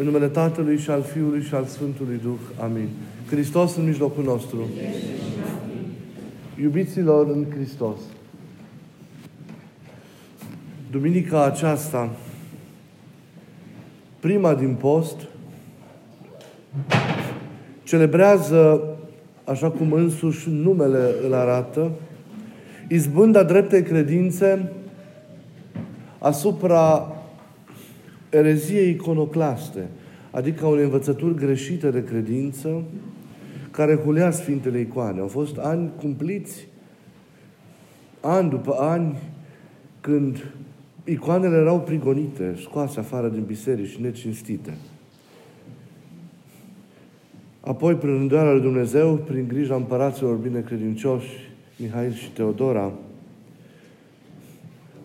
În 0.00 0.06
numele 0.06 0.28
Tatălui 0.28 0.78
și 0.78 0.90
al 0.90 1.02
Fiului 1.02 1.42
și 1.42 1.54
al 1.54 1.64
Sfântului 1.64 2.20
Duh. 2.22 2.38
Amin. 2.62 2.88
Hristos 3.30 3.76
în 3.76 3.84
mijlocul 3.84 4.24
nostru. 4.24 4.68
Iubiților 6.60 7.26
în 7.26 7.46
Hristos. 7.54 7.98
Duminica 10.90 11.44
aceasta, 11.44 12.10
prima 14.20 14.54
din 14.54 14.74
post, 14.74 15.16
celebrează, 17.82 18.82
așa 19.44 19.70
cum 19.70 19.92
însuși 19.92 20.48
numele 20.50 21.14
îl 21.26 21.34
arată, 21.34 21.90
izbânda 22.88 23.42
dreptei 23.42 23.82
credințe 23.82 24.72
asupra 26.18 27.14
ereziei 28.30 28.90
iconoclaste, 28.90 29.88
adică 30.30 30.66
unei 30.66 30.84
învățături 30.84 31.34
greșite 31.34 31.90
de 31.90 32.04
credință, 32.04 32.82
care 33.70 33.94
hulea 33.94 34.30
Sfintele 34.30 34.80
Icoane. 34.80 35.20
Au 35.20 35.28
fost 35.28 35.56
ani 35.56 35.90
cumpliți, 36.00 36.66
ani 38.20 38.50
după 38.50 38.76
ani, 38.78 39.18
când 40.00 40.52
icoanele 41.04 41.56
erau 41.56 41.80
prigonite, 41.80 42.56
scoase 42.62 42.98
afară 42.98 43.28
din 43.28 43.42
biserici, 43.42 43.96
necinstite. 43.96 44.74
Apoi, 47.60 47.94
prin 47.94 48.10
rânduiala 48.10 48.52
lui 48.52 48.60
Dumnezeu, 48.60 49.14
prin 49.14 49.48
grija 49.48 49.74
împăraților 49.74 50.36
binecredincioși, 50.36 51.28
Mihai 51.76 52.12
și 52.12 52.30
Teodora, 52.30 52.92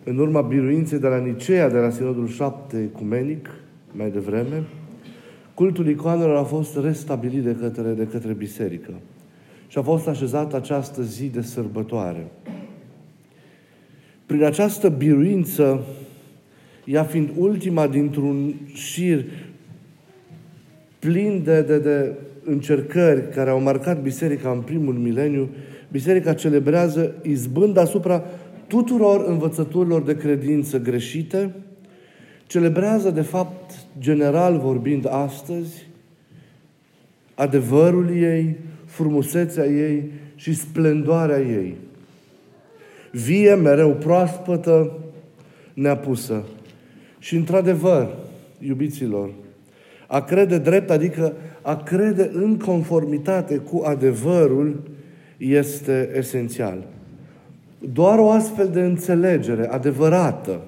în 0.08 0.18
urma 0.18 0.40
biruinței 0.40 0.98
de 0.98 1.06
la 1.06 1.18
Nicea, 1.18 1.68
de 1.68 1.78
la 1.78 1.90
Sinodul 1.90 2.28
7 2.28 2.82
Ecumenic, 2.82 3.50
mai 3.92 4.10
devreme, 4.10 4.62
cultul 5.54 5.88
icoanelor 5.88 6.36
a 6.36 6.42
fost 6.42 6.78
restabilit 6.78 7.42
de 7.42 7.56
către, 7.60 7.90
de 7.90 8.06
către 8.06 8.32
biserică 8.32 8.90
și 9.68 9.78
a 9.78 9.82
fost 9.82 10.08
așezată 10.08 10.56
această 10.56 11.02
zi 11.02 11.26
de 11.26 11.42
sărbătoare. 11.42 12.26
Prin 14.26 14.44
această 14.44 14.88
biruință, 14.88 15.84
ea 16.84 17.02
fiind 17.02 17.28
ultima 17.36 17.86
dintr-un 17.86 18.54
șir 18.74 19.24
plin 20.98 21.42
de, 21.44 21.62
de, 21.62 21.78
de 21.78 22.12
încercări 22.44 23.28
care 23.28 23.50
au 23.50 23.60
marcat 23.60 24.02
biserica 24.02 24.50
în 24.50 24.60
primul 24.60 24.94
mileniu, 24.94 25.48
biserica 25.90 26.34
celebrează 26.34 27.14
izbând 27.22 27.76
asupra 27.76 28.24
tuturor 28.66 29.24
învățăturilor 29.28 30.02
de 30.02 30.16
credință 30.16 30.78
greșite, 30.78 31.54
celebrează, 32.46 33.10
de 33.10 33.22
fapt, 33.22 33.70
general 33.98 34.58
vorbind 34.58 35.06
astăzi, 35.10 35.86
adevărul 37.34 38.16
ei, 38.16 38.56
frumusețea 38.84 39.64
ei 39.64 40.10
și 40.34 40.54
splendoarea 40.54 41.40
ei. 41.40 41.74
Vie, 43.10 43.54
mereu 43.54 43.94
proaspătă, 43.94 44.98
neapusă. 45.74 46.44
Și, 47.18 47.36
într-adevăr, 47.36 48.08
iubiților, 48.58 49.30
a 50.06 50.20
crede 50.20 50.58
drept, 50.58 50.90
adică 50.90 51.32
a 51.62 51.76
crede 51.76 52.30
în 52.32 52.58
conformitate 52.58 53.56
cu 53.56 53.82
adevărul, 53.84 54.82
este 55.36 56.10
esențial. 56.16 56.86
Doar 57.92 58.18
o 58.18 58.30
astfel 58.30 58.68
de 58.68 58.80
înțelegere 58.80 59.68
adevărată, 59.68 60.60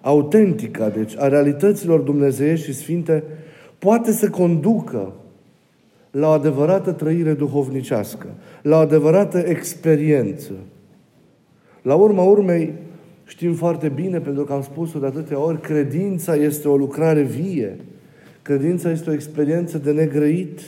autentică, 0.00 0.92
deci, 0.96 1.18
a 1.18 1.28
realităților 1.28 2.00
dumnezeiești 2.00 2.66
și 2.66 2.74
sfinte, 2.74 3.24
poate 3.78 4.12
să 4.12 4.30
conducă 4.30 5.12
la 6.10 6.28
o 6.28 6.30
adevărată 6.30 6.92
trăire 6.92 7.32
duhovnicească, 7.32 8.26
la 8.62 8.76
o 8.76 8.80
adevărată 8.80 9.38
experiență. 9.38 10.52
La 11.82 11.94
urma 11.94 12.22
urmei, 12.22 12.72
știm 13.24 13.54
foarte 13.54 13.88
bine, 13.88 14.20
pentru 14.20 14.44
că 14.44 14.52
am 14.52 14.62
spus-o 14.62 14.98
de 14.98 15.06
atâtea 15.06 15.38
ori, 15.38 15.60
credința 15.60 16.34
este 16.34 16.68
o 16.68 16.76
lucrare 16.76 17.22
vie. 17.22 17.76
Credința 18.42 18.90
este 18.90 19.10
o 19.10 19.12
experiență 19.12 19.78
de 19.78 19.92
negrăit. 19.92 20.60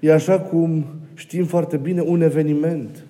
E 0.00 0.12
așa 0.12 0.40
cum 0.40 0.84
știm 1.20 1.44
foarte 1.44 1.76
bine 1.76 2.00
un 2.00 2.20
eveniment. 2.20 3.04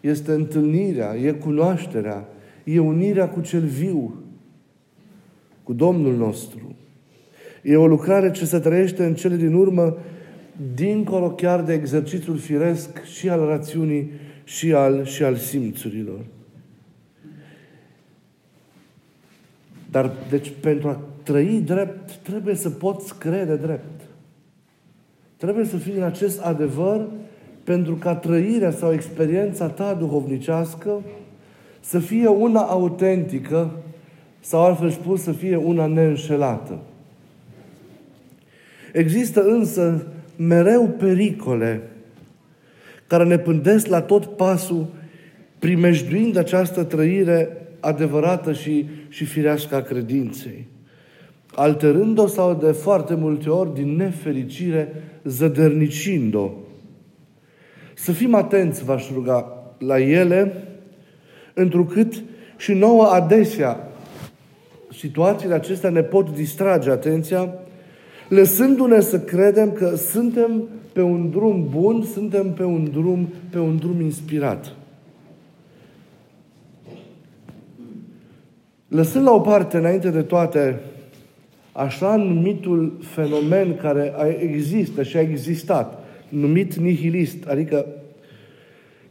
Este 0.00 0.32
întâlnirea, 0.32 1.16
e 1.16 1.32
cunoașterea, 1.32 2.28
e 2.64 2.78
unirea 2.78 3.28
cu 3.28 3.40
cel 3.40 3.60
viu, 3.60 4.14
cu 5.62 5.72
Domnul 5.72 6.16
nostru. 6.16 6.74
E 7.62 7.76
o 7.76 7.86
lucrare 7.86 8.30
ce 8.30 8.44
se 8.44 8.58
trăiește 8.58 9.04
în 9.04 9.14
cele 9.14 9.36
din 9.36 9.54
urmă, 9.54 9.98
dincolo 10.74 11.30
chiar 11.30 11.62
de 11.62 11.72
exercițiul 11.72 12.38
firesc 12.38 13.04
și 13.04 13.28
al 13.28 13.46
rațiunii 13.46 14.10
și 14.44 14.72
al, 14.72 15.04
și 15.04 15.22
al 15.22 15.36
simțurilor. 15.36 16.24
Dar, 19.90 20.10
deci, 20.30 20.52
pentru 20.60 20.88
a 20.88 21.00
trăi 21.22 21.62
drept, 21.64 22.16
trebuie 22.16 22.54
să 22.54 22.70
poți 22.70 23.18
crede 23.18 23.56
drept. 23.56 24.00
Trebuie 25.36 25.64
să 25.64 25.76
fii 25.76 25.96
în 25.96 26.02
acest 26.02 26.40
adevăr 26.40 27.08
pentru 27.70 27.94
ca 27.94 28.14
trăirea 28.14 28.70
sau 28.70 28.92
experiența 28.92 29.68
ta 29.68 29.94
duhovnicească 29.94 31.02
să 31.80 31.98
fie 31.98 32.26
una 32.26 32.60
autentică 32.60 33.70
sau 34.40 34.64
altfel 34.64 34.90
spus 34.90 35.22
să 35.22 35.32
fie 35.32 35.56
una 35.56 35.86
neînșelată. 35.86 36.78
Există 38.92 39.42
însă 39.42 40.06
mereu 40.36 40.88
pericole 40.88 41.82
care 43.06 43.24
ne 43.24 43.38
pândesc 43.38 43.86
la 43.86 44.00
tot 44.00 44.24
pasul 44.24 44.86
primejduind 45.58 46.36
această 46.36 46.84
trăire 46.84 47.66
adevărată 47.80 48.52
și, 48.52 48.86
și 49.08 49.24
firească 49.24 49.74
a 49.74 49.82
credinței. 49.82 50.66
Alterând-o 51.54 52.26
sau 52.26 52.54
de 52.54 52.72
foarte 52.72 53.14
multe 53.14 53.48
ori, 53.48 53.74
din 53.74 53.96
nefericire, 53.96 54.94
zădărnicind-o. 55.24 56.50
Să 58.02 58.12
fim 58.12 58.34
atenți, 58.34 58.84
v-aș 58.84 59.10
ruga, 59.12 59.52
la 59.78 60.00
ele, 60.00 60.64
întrucât 61.54 62.22
și 62.56 62.72
nouă 62.72 63.04
adesea 63.04 63.88
situațiile 64.98 65.54
acestea 65.54 65.90
ne 65.90 66.02
pot 66.02 66.34
distrage 66.34 66.90
atenția, 66.90 67.54
lăsându-ne 68.28 69.00
să 69.00 69.20
credem 69.20 69.72
că 69.72 69.96
suntem 69.96 70.68
pe 70.92 71.02
un 71.02 71.30
drum 71.30 71.68
bun, 71.70 72.02
suntem 72.12 72.52
pe 72.52 72.64
un 72.64 72.90
drum, 72.90 73.28
pe 73.50 73.58
un 73.58 73.76
drum 73.76 74.00
inspirat. 74.00 74.72
Lăsând 78.88 79.24
la 79.24 79.32
o 79.32 79.40
parte, 79.40 79.76
înainte 79.76 80.10
de 80.10 80.22
toate, 80.22 80.80
așa 81.72 82.16
numitul 82.16 82.98
fenomen 83.00 83.76
care 83.76 84.14
există 84.38 85.02
și 85.02 85.16
a 85.16 85.20
existat, 85.20 85.99
numit 86.30 86.74
nihilist, 86.74 87.46
adică 87.46 87.86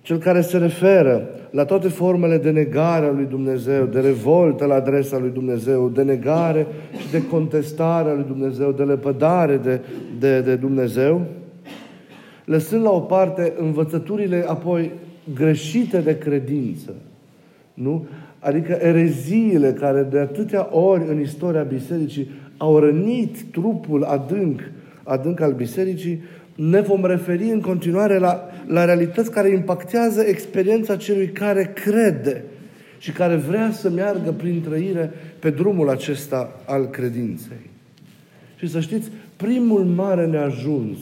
cel 0.02 0.18
care 0.18 0.42
se 0.42 0.58
referă 0.58 1.28
la 1.50 1.66
toate 1.66 1.88
formele 1.88 2.38
de 2.38 2.52
negare 2.52 3.06
a 3.06 3.12
lui 3.12 3.26
Dumnezeu, 3.26 3.86
de 3.86 4.00
revoltă 4.00 4.66
la 4.66 4.76
adresa 4.76 5.18
lui 5.18 5.30
Dumnezeu, 5.30 5.90
de 5.90 6.02
negare 6.02 6.68
și 7.02 7.12
de 7.12 7.28
contestare 7.28 8.10
a 8.10 8.14
lui 8.14 8.26
Dumnezeu, 8.28 8.72
de 8.72 8.84
lepădare 8.84 9.58
de, 9.58 9.82
de, 10.20 10.42
de 10.42 10.56
Dumnezeu, 10.56 11.26
lăsând 12.46 12.84
la 12.84 12.92
o 12.92 13.00
parte 13.00 13.54
învățăturile 13.60 14.46
apoi 14.48 14.92
greșite 15.34 16.00
de 16.00 16.18
credință, 16.18 16.94
nu? 17.74 18.06
Adică 18.40 18.78
ereziile 18.82 19.74
care 19.74 20.08
de 20.12 20.20
atâtea 20.20 20.76
ori 20.78 21.04
în 21.08 21.20
istoria 21.22 21.62
bisericii 21.62 22.30
au 22.58 22.80
rănit 22.80 23.42
trupul 23.52 24.04
adânc, 24.04 24.60
adânc 25.04 25.42
al 25.42 25.54
bisericii, 25.54 26.22
ne 26.60 26.82
vom 26.82 27.06
referi 27.06 27.44
în 27.44 27.62
continuare 27.62 28.18
la, 28.18 28.50
la 28.68 28.86
realități 28.86 29.32
care 29.32 29.50
impactează 29.50 30.22
experiența 30.22 30.98
celui 30.98 31.28
care 31.28 31.72
crede 31.84 32.44
și 32.98 33.12
care 33.12 33.36
vrea 33.36 33.72
să 33.72 33.90
meargă 33.90 34.32
prin 34.32 34.62
trăire 34.62 35.12
pe 35.40 35.50
drumul 35.50 35.90
acesta 35.90 36.62
al 36.66 36.86
credinței. 36.86 37.70
Și 38.56 38.68
să 38.68 38.80
știți, 38.80 39.12
primul 39.36 39.84
mare 39.84 40.26
neajuns 40.26 40.98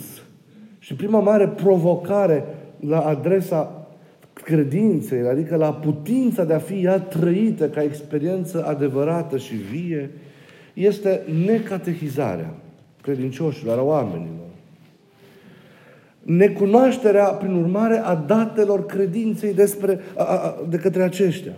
și 0.80 0.94
prima 0.94 1.20
mare 1.20 1.48
provocare 1.48 2.44
la 2.80 3.00
adresa 3.00 3.88
credinței, 4.34 5.28
adică 5.28 5.56
la 5.56 5.74
putința 5.74 6.44
de 6.44 6.54
a 6.54 6.60
fi 6.60 6.84
ea 6.84 7.00
trăită 7.00 7.70
ca 7.70 7.84
experiență 7.84 8.66
adevărată 8.66 9.38
și 9.38 9.54
vie, 9.54 10.10
este 10.74 11.22
necatehizarea 11.46 12.54
credincioșilor, 13.02 13.78
a 13.78 13.82
oamenilor. 13.82 14.47
Necunoașterea, 16.28 17.26
prin 17.26 17.54
urmare, 17.54 17.98
a 17.98 18.16
datelor 18.16 18.86
credinței 18.86 19.54
despre, 19.54 20.00
a, 20.16 20.24
a, 20.24 20.56
de 20.70 20.78
către 20.78 21.04
aceștia. 21.04 21.54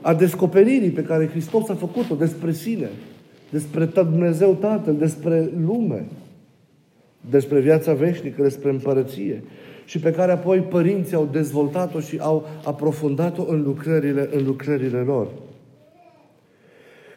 a 0.00 0.14
descoperirii 0.14 0.90
pe 0.90 1.02
care 1.02 1.28
Hristos 1.28 1.68
a 1.68 1.74
făcut-o 1.74 2.14
despre 2.14 2.52
sine, 2.52 2.88
despre 3.50 3.84
Dumnezeu 3.84 4.54
Tatăl, 4.54 4.96
despre 4.96 5.50
lume, 5.66 6.04
despre 7.30 7.60
viața 7.60 7.92
veșnică, 7.92 8.42
despre 8.42 8.70
împărăție 8.70 9.42
și 9.84 9.98
pe 9.98 10.10
care 10.10 10.32
apoi 10.32 10.58
părinții 10.58 11.16
au 11.16 11.28
dezvoltat-o 11.32 12.00
și 12.00 12.18
au 12.18 12.48
aprofundat-o 12.64 13.44
în 13.48 13.62
lucrările, 13.62 14.28
în 14.32 14.44
lucrările 14.44 14.98
lor. 14.98 15.28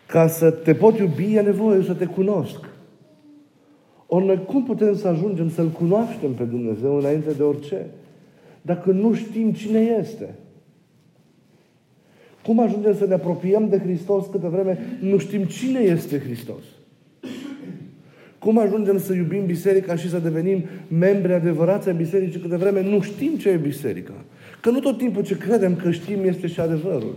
Ca 0.06 0.28
să 0.28 0.52
te 0.52 0.74
pot 0.74 0.98
iubi, 0.98 1.36
e 1.36 1.42
nevoie 1.42 1.84
să 1.84 1.94
te 1.94 2.06
cunosc. 2.06 2.71
Ori 4.14 4.26
noi 4.26 4.44
cum 4.46 4.64
putem 4.64 4.96
să 4.96 5.08
ajungem 5.08 5.50
să-L 5.50 5.68
cunoaștem 5.68 6.34
pe 6.34 6.44
Dumnezeu 6.44 6.98
înainte 6.98 7.32
de 7.32 7.44
orice? 7.44 7.86
Dacă 8.62 8.92
nu 8.92 9.14
știm 9.14 9.52
cine 9.52 9.80
este. 10.00 10.36
Cum 12.44 12.60
ajungem 12.60 12.96
să 12.96 13.06
ne 13.06 13.14
apropiem 13.14 13.70
de 13.70 13.78
Hristos 13.78 14.26
câte 14.32 14.48
vreme 14.48 14.80
nu 15.02 15.18
știm 15.18 15.44
cine 15.44 15.80
este 15.80 16.20
Hristos? 16.20 16.64
Cum 18.40 18.58
ajungem 18.58 19.00
să 19.00 19.14
iubim 19.14 19.46
biserica 19.46 19.96
și 19.96 20.10
să 20.10 20.20
devenim 20.20 20.64
membri 20.88 21.34
adevărați 21.34 21.88
în 21.88 21.98
biserică 21.98 22.38
câte 22.38 22.56
vreme 22.56 22.82
nu 22.82 23.02
știm 23.02 23.38
ce 23.38 23.50
e 23.50 23.58
biserica? 23.58 24.26
Că 24.62 24.70
nu 24.70 24.80
tot 24.80 24.98
timpul 24.98 25.24
ce 25.24 25.38
credem 25.38 25.76
că 25.76 25.92
știm 25.92 26.24
este 26.24 26.48
și 26.48 26.60
adevărul. 26.60 27.16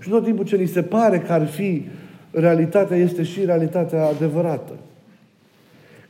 Și 0.00 0.08
nu 0.08 0.14
tot 0.14 0.24
timpul 0.24 0.44
ce 0.44 0.56
ni 0.56 0.66
se 0.66 0.82
pare 0.82 1.18
că 1.18 1.32
ar 1.32 1.46
fi 1.46 1.82
realitatea 2.30 2.96
este 2.96 3.22
și 3.22 3.44
realitatea 3.44 4.04
adevărată. 4.04 4.72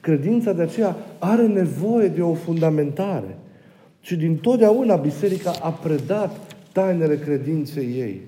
Credința 0.09 0.53
de 0.53 0.63
aceea 0.63 0.97
are 1.19 1.47
nevoie 1.47 2.09
de 2.09 2.23
o 2.23 2.35
fundamentare. 2.35 3.39
Și 4.01 4.17
din 4.17 4.37
totdeauna 4.37 4.97
biserica 4.97 5.53
a 5.63 5.71
predat 5.71 6.55
tainele 6.73 7.19
credinței 7.19 7.85
ei. 7.99 8.21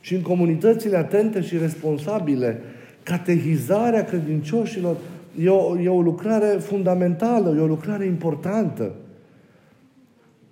Și 0.00 0.14
în 0.14 0.20
comunitățile 0.20 0.96
atente 0.96 1.40
și 1.40 1.58
responsabile, 1.58 2.60
catehizarea 3.02 4.04
credincioșilor 4.04 4.96
e 5.40 5.48
o, 5.48 5.78
e 5.78 5.88
o 5.88 6.00
lucrare 6.00 6.46
fundamentală, 6.46 7.56
e 7.56 7.60
o 7.60 7.66
lucrare 7.66 8.04
importantă. 8.04 8.92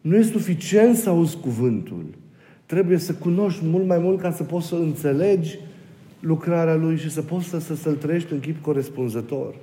Nu 0.01 0.17
e 0.17 0.23
suficient 0.23 0.97
să 0.97 1.09
auzi 1.09 1.37
cuvântul. 1.37 2.05
Trebuie 2.67 2.99
să 2.99 3.13
cunoști 3.13 3.65
mult 3.65 3.87
mai 3.87 3.99
mult 3.99 4.21
ca 4.21 4.33
să 4.33 4.43
poți 4.43 4.67
să 4.67 4.75
înțelegi 4.75 5.59
lucrarea 6.21 6.75
Lui 6.75 6.97
și 6.97 7.11
să 7.11 7.23
poți 7.23 7.49
să, 7.49 7.59
să, 7.59 7.75
să-L 7.75 7.95
trăiești 7.95 8.33
în 8.33 8.41
chip 8.41 8.63
corespunzător. 8.63 9.55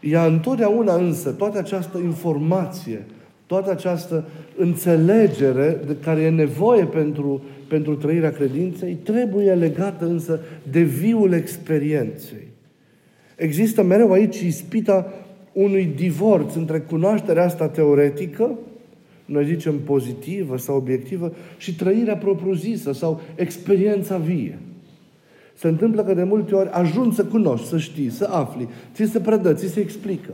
Ea 0.00 0.24
întotdeauna 0.24 0.94
însă, 0.94 1.30
toată 1.30 1.58
această 1.58 1.98
informație, 1.98 3.06
toată 3.46 3.70
această 3.70 4.24
înțelegere 4.56 5.80
de 5.86 5.96
care 6.02 6.20
e 6.20 6.30
nevoie 6.30 6.84
pentru, 6.84 7.42
pentru 7.68 7.94
trăirea 7.94 8.32
credinței, 8.32 8.94
trebuie 8.94 9.52
legată 9.52 10.04
însă 10.06 10.40
de 10.70 10.80
viul 10.80 11.32
experienței. 11.32 12.46
Există 13.36 13.82
mereu 13.82 14.12
aici 14.12 14.40
ispita 14.40 15.12
unui 15.52 15.92
divorț 15.96 16.54
între 16.54 16.78
cunoașterea 16.78 17.44
asta 17.44 17.68
teoretică, 17.68 18.58
noi 19.24 19.44
zicem 19.44 19.78
pozitivă 19.78 20.56
sau 20.56 20.76
obiectivă, 20.76 21.32
și 21.56 21.76
trăirea 21.76 22.16
propriu-zisă 22.16 22.92
sau 22.92 23.20
experiența 23.34 24.16
vie. 24.16 24.58
Se 25.58 25.68
întâmplă 25.68 26.02
că 26.02 26.14
de 26.14 26.22
multe 26.22 26.54
ori 26.54 26.68
ajungi 26.70 27.16
să 27.16 27.24
cunoști, 27.24 27.66
să 27.66 27.78
știi, 27.78 28.10
să 28.10 28.28
afli, 28.30 28.68
ți 28.94 29.04
se 29.04 29.20
predă, 29.20 29.52
ți 29.52 29.66
se 29.66 29.80
explică. 29.80 30.30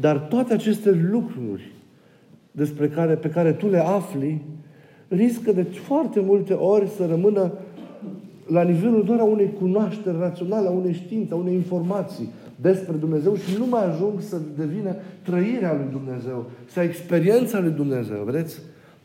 Dar 0.00 0.18
toate 0.18 0.52
aceste 0.52 0.90
lucruri 1.10 1.72
despre 2.50 2.88
care, 2.88 3.14
pe 3.14 3.28
care 3.28 3.52
tu 3.52 3.68
le 3.68 3.78
afli, 3.78 4.42
riscă 5.08 5.52
de 5.52 5.62
foarte 5.62 6.20
multe 6.20 6.52
ori 6.52 6.88
să 6.96 7.06
rămână 7.06 7.52
la 8.46 8.62
nivelul 8.62 9.04
doar 9.04 9.18
a 9.18 9.24
unei 9.24 9.52
cunoașteri 9.58 10.18
raționale, 10.18 10.68
a 10.68 10.70
unei 10.70 10.92
științe, 10.92 11.32
a 11.32 11.36
unei 11.36 11.54
informații 11.54 12.28
despre 12.56 12.96
Dumnezeu 12.96 13.36
și 13.36 13.58
nu 13.58 13.66
mai 13.66 13.86
ajung 13.86 14.20
să 14.20 14.36
devină 14.56 14.94
trăirea 15.22 15.72
lui 15.72 15.86
Dumnezeu, 15.90 16.50
să 16.66 16.80
experiența 16.80 17.60
lui 17.60 17.70
Dumnezeu. 17.70 18.22
Vedeți? 18.24 18.58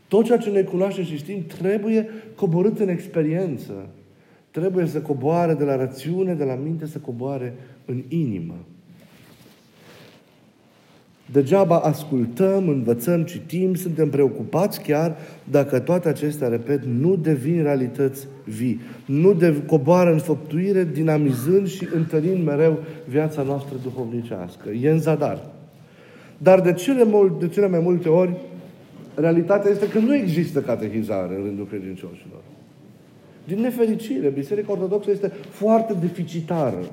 Tot 0.07 0.25
ceea 0.25 0.37
ce 0.37 0.49
ne 0.49 0.61
cunoaștem 0.61 1.03
și 1.03 1.17
știm 1.17 1.43
trebuie 1.59 2.09
coborât 2.35 2.79
în 2.79 2.89
experiență. 2.89 3.73
Trebuie 4.51 4.85
să 4.85 5.01
coboare 5.01 5.53
de 5.53 5.63
la 5.63 5.75
rațiune, 5.75 6.33
de 6.33 6.43
la 6.43 6.55
minte, 6.55 6.85
să 6.85 6.97
coboare 6.97 7.53
în 7.85 8.03
inimă. 8.07 8.55
Degeaba 11.31 11.79
ascultăm, 11.79 12.67
învățăm, 12.67 13.23
citim, 13.23 13.73
suntem 13.75 14.09
preocupați 14.09 14.81
chiar 14.81 15.17
dacă 15.43 15.79
toate 15.79 16.09
acestea, 16.09 16.47
repet, 16.47 16.83
nu 16.83 17.15
devin 17.15 17.63
realități 17.63 18.27
vii. 18.43 18.79
Nu 19.05 19.33
de, 19.33 19.63
coboară 19.67 20.11
în 20.11 20.19
făptuire, 20.19 20.83
dinamizând 20.83 21.67
și 21.67 21.87
întărind 21.93 22.45
mereu 22.45 22.79
viața 23.07 23.41
noastră 23.41 23.75
duhovnicească. 23.83 24.69
E 24.69 24.89
în 24.89 24.99
zadar. 24.99 25.45
Dar 26.37 26.61
de 26.61 26.73
cele, 26.73 27.03
mult, 27.03 27.39
de 27.39 27.47
cele 27.47 27.67
mai 27.67 27.79
multe 27.79 28.09
ori, 28.09 28.35
realitatea 29.15 29.71
este 29.71 29.87
că 29.87 29.99
nu 29.99 30.15
există 30.15 30.61
catehizare 30.61 31.35
în 31.35 31.43
rândul 31.43 31.67
credincioșilor. 31.67 32.41
Din 33.47 33.59
nefericire, 33.59 34.29
Biserica 34.29 34.71
Ortodoxă 34.71 35.11
este 35.11 35.27
foarte 35.49 35.93
deficitară 35.93 36.83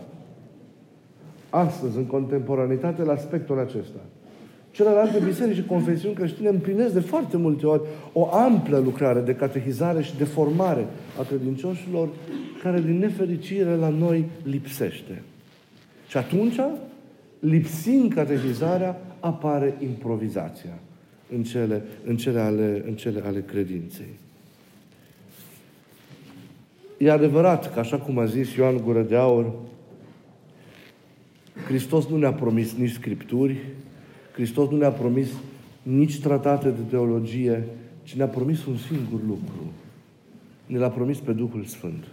astăzi, 1.50 1.96
în 1.96 2.04
contemporanitate, 2.04 3.02
la 3.02 3.12
aspectul 3.12 3.58
acesta. 3.58 4.00
Celelalte 4.70 5.18
biserici 5.24 5.56
și 5.56 5.64
confesiuni 5.64 6.14
creștine 6.14 6.48
împlinesc 6.48 6.92
de 6.92 7.00
foarte 7.00 7.36
multe 7.36 7.66
ori 7.66 7.82
o 8.12 8.34
amplă 8.34 8.78
lucrare 8.78 9.20
de 9.20 9.34
catehizare 9.34 10.02
și 10.02 10.16
de 10.16 10.24
formare 10.24 10.86
a 11.18 11.22
credincioșilor 11.22 12.08
care, 12.62 12.80
din 12.80 12.98
nefericire, 12.98 13.74
la 13.74 13.88
noi 13.88 14.24
lipsește. 14.42 15.22
Și 16.08 16.16
atunci, 16.16 16.60
lipsind 17.38 18.12
catehizarea, 18.14 19.00
apare 19.20 19.76
improvizația 19.82 20.78
în 21.36 21.42
cele, 21.42 21.82
în 22.06 22.16
cele, 22.16 22.40
ale, 22.40 22.82
în 22.86 22.94
cele 22.94 23.22
ale 23.26 23.44
credinței. 23.46 24.18
E 26.98 27.10
adevărat 27.10 27.72
că, 27.72 27.78
așa 27.78 27.96
cum 27.96 28.18
a 28.18 28.24
zis 28.24 28.54
Ioan 28.54 28.76
Gură 28.76 29.02
de 29.02 29.16
Aur, 29.16 29.52
Hristos 31.66 32.08
nu 32.08 32.16
ne-a 32.16 32.32
promis 32.32 32.74
nici 32.74 32.90
Scripturi, 32.90 33.56
Hristos 34.32 34.70
nu 34.70 34.76
ne-a 34.76 34.90
promis 34.90 35.28
nici 35.82 36.20
tratate 36.20 36.68
de 36.68 36.80
teologie, 36.88 37.64
ci 38.02 38.14
ne-a 38.14 38.26
promis 38.26 38.66
un 38.66 38.76
singur 38.76 39.20
lucru. 39.26 39.72
Ne 40.66 40.78
l-a 40.78 40.90
promis 40.90 41.18
pe 41.18 41.32
Duhul 41.32 41.64
Sfânt. 41.64 42.04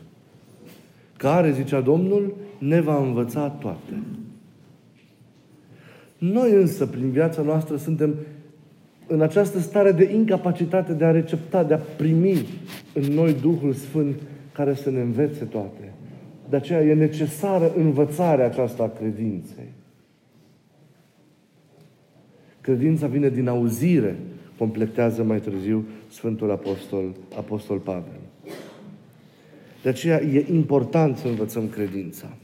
Care, 1.18 1.52
zicea 1.52 1.82
Domnul, 1.82 2.34
ne 2.58 2.82
va 2.82 2.98
învăța 2.98 3.50
toate. 3.50 4.04
Noi 6.18 6.52
însă, 6.52 6.86
prin 6.86 7.10
viața 7.10 7.42
noastră, 7.42 7.76
suntem 7.76 8.16
în 9.08 9.22
această 9.22 9.60
stare 9.60 9.92
de 9.92 10.14
incapacitate 10.14 10.94
de 10.94 11.06
a 11.06 11.12
recepta, 11.12 11.64
de 11.64 11.74
a 11.74 11.78
primi 11.78 12.46
în 12.94 13.04
noi 13.04 13.34
Duhul 13.34 13.74
Sfânt 13.74 14.16
care 14.54 14.74
să 14.74 14.90
ne 14.90 15.02
învețe 15.02 15.44
toate. 15.44 15.94
De 16.50 16.56
aceea 16.56 16.82
e 16.82 16.94
necesară 16.94 17.74
învățarea 17.76 18.46
aceasta 18.46 18.84
a 18.84 18.98
credinței. 19.00 19.72
Credința 22.62 23.08
vine 23.08 23.30
din 23.30 23.48
auzire, 23.48 24.16
completează 24.58 25.24
mai 25.24 25.40
târziu 25.40 25.86
Sfântul 26.12 26.52
Apostol, 26.52 27.16
Apostol 27.38 27.78
Pavel. 27.78 28.20
De 29.84 29.90
aceea 29.90 30.22
e 30.22 30.46
important 30.52 31.18
să 31.18 31.28
învățăm 31.28 31.68
credința. 31.68 32.38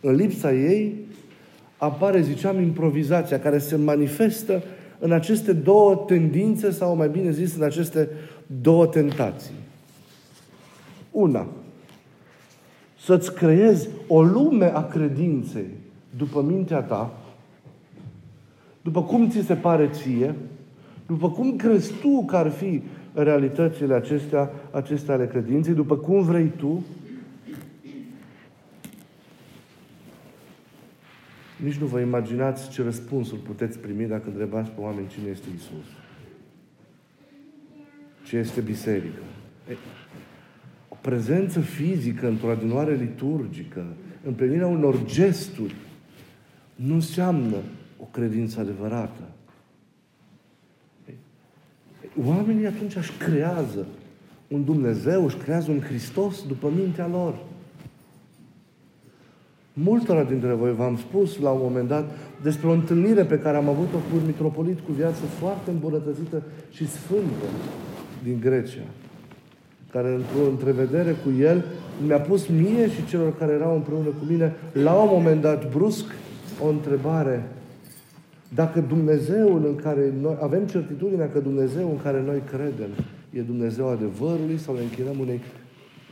În 0.00 0.14
lipsa 0.14 0.52
ei 0.52 0.94
apare, 1.76 2.20
ziceam, 2.20 2.60
improvizația 2.60 3.40
care 3.40 3.58
se 3.58 3.76
manifestă 3.76 4.62
în 4.98 5.12
aceste 5.12 5.52
două 5.52 6.04
tendințe 6.06 6.70
sau 6.70 6.96
mai 6.96 7.08
bine 7.08 7.30
zis 7.30 7.56
în 7.56 7.62
aceste 7.62 8.08
două 8.60 8.86
tentații. 8.86 9.54
Una, 11.12 11.46
să-ți 12.98 13.34
creezi 13.34 13.88
o 14.06 14.22
lume 14.22 14.74
a 14.74 14.84
credinței 14.84 15.68
după 16.16 16.42
mintea 16.42 16.80
ta, 16.82 17.14
după 18.82 19.02
cum 19.02 19.28
ți 19.28 19.40
se 19.40 19.54
pare 19.54 19.88
ție, 19.88 20.34
după 21.06 21.30
cum 21.30 21.56
crezi 21.56 21.92
tu 22.00 22.24
că 22.24 22.36
ar 22.36 22.50
fi 22.50 22.82
realitățile 23.14 23.94
acestea, 23.94 24.50
acestea 24.70 25.14
ale 25.14 25.26
credinței, 25.26 25.74
după 25.74 25.96
cum 25.96 26.22
vrei 26.22 26.52
tu, 26.56 26.84
nici 31.62 31.76
nu 31.76 31.86
vă 31.86 32.00
imaginați 32.00 32.70
ce 32.70 32.82
răspunsuri 32.82 33.40
puteți 33.40 33.78
primi 33.78 34.04
dacă 34.04 34.22
întrebați 34.26 34.70
pe 34.70 34.80
oameni 34.80 35.08
cine 35.08 35.30
este 35.30 35.46
Isus. 35.56 35.86
Ce 38.24 38.36
este 38.36 38.60
biserică. 38.60 39.22
E, 41.02 41.08
o 41.08 41.10
prezență 41.10 41.60
fizică 41.60 42.28
într-o 42.28 42.50
adunare 42.50 42.94
liturgică, 42.94 43.84
împlinirea 44.26 44.66
unor 44.66 45.04
gesturi, 45.04 45.74
nu 46.74 46.94
înseamnă 46.94 47.56
o 48.00 48.04
credință 48.04 48.60
adevărată. 48.60 49.22
Oamenii 52.24 52.66
atunci 52.66 52.96
își 52.96 53.12
creează 53.12 53.86
un 54.48 54.64
Dumnezeu, 54.64 55.24
își 55.24 55.36
creează 55.36 55.70
un 55.70 55.80
Hristos 55.80 56.46
după 56.46 56.70
mintea 56.76 57.06
lor. 57.06 57.38
Multora 59.72 60.24
dintre 60.24 60.52
voi 60.52 60.74
v-am 60.74 60.96
spus 60.96 61.38
la 61.38 61.50
un 61.50 61.60
moment 61.62 61.88
dat 61.88 62.10
despre 62.42 62.68
o 62.68 62.72
întâlnire 62.72 63.24
pe 63.24 63.38
care 63.38 63.56
am 63.56 63.68
avut-o 63.68 63.96
cu 63.96 64.16
un 64.16 64.26
mitropolit 64.26 64.80
cu 64.80 64.92
viață 64.92 65.24
foarte 65.24 65.70
îmbunătățită 65.70 66.42
și 66.70 66.88
sfântă 66.88 67.46
din 68.22 68.40
Grecia, 68.40 68.82
care 69.92 70.14
într-o 70.14 70.50
întrevedere 70.50 71.16
cu 71.24 71.40
el 71.40 71.64
mi-a 72.06 72.20
pus 72.20 72.46
mie 72.46 72.90
și 72.90 73.06
celor 73.08 73.36
care 73.36 73.52
erau 73.52 73.74
împreună 73.74 74.08
cu 74.08 74.24
mine 74.28 74.54
la 74.72 74.92
un 74.92 75.08
moment 75.12 75.40
dat 75.40 75.70
brusc 75.70 76.04
o 76.64 76.68
întrebare. 76.68 77.48
Dacă 78.54 78.80
Dumnezeul 78.80 79.66
în 79.66 79.74
care 79.74 80.12
noi 80.20 80.36
avem 80.40 80.66
certitudinea 80.66 81.28
că 81.28 81.38
Dumnezeu 81.38 81.90
în 81.90 82.02
care 82.02 82.22
noi 82.26 82.42
credem 82.50 82.90
e 83.30 83.40
Dumnezeu 83.40 83.88
adevărului 83.88 84.58
sau 84.58 84.74
ne 84.74 84.80
închinăm 84.80 85.18
unei 85.20 85.40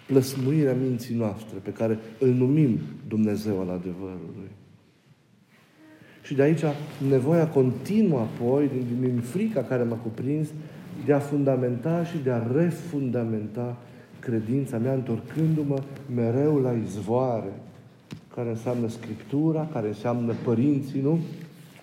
plăsmuiri 0.06 0.68
a 0.68 0.74
minții 0.82 1.14
noastre 1.14 1.56
pe 1.62 1.70
care 1.70 1.98
îl 2.18 2.28
numim 2.28 2.78
Dumnezeu 3.08 3.60
al 3.60 3.68
adevărului. 3.68 4.50
Și 6.22 6.34
de 6.34 6.42
aici 6.42 6.62
nevoia 7.08 7.48
continuă 7.48 8.18
apoi, 8.18 8.68
din, 8.68 9.10
din 9.10 9.20
frica 9.20 9.62
care 9.62 9.82
m-a 9.82 9.96
cuprins, 9.96 10.48
de 11.06 11.12
a 11.12 11.18
fundamenta 11.18 12.04
și 12.04 12.16
de 12.24 12.30
a 12.30 12.42
refundamenta 12.54 13.76
credința 14.20 14.78
mea, 14.78 14.92
întorcându-mă 14.92 15.78
mereu 16.14 16.58
la 16.58 16.72
izvoare, 16.86 17.52
care 18.34 18.48
înseamnă 18.48 18.88
Scriptura, 18.88 19.68
care 19.72 19.86
înseamnă 19.86 20.34
părinții, 20.44 21.00
nu? 21.00 21.18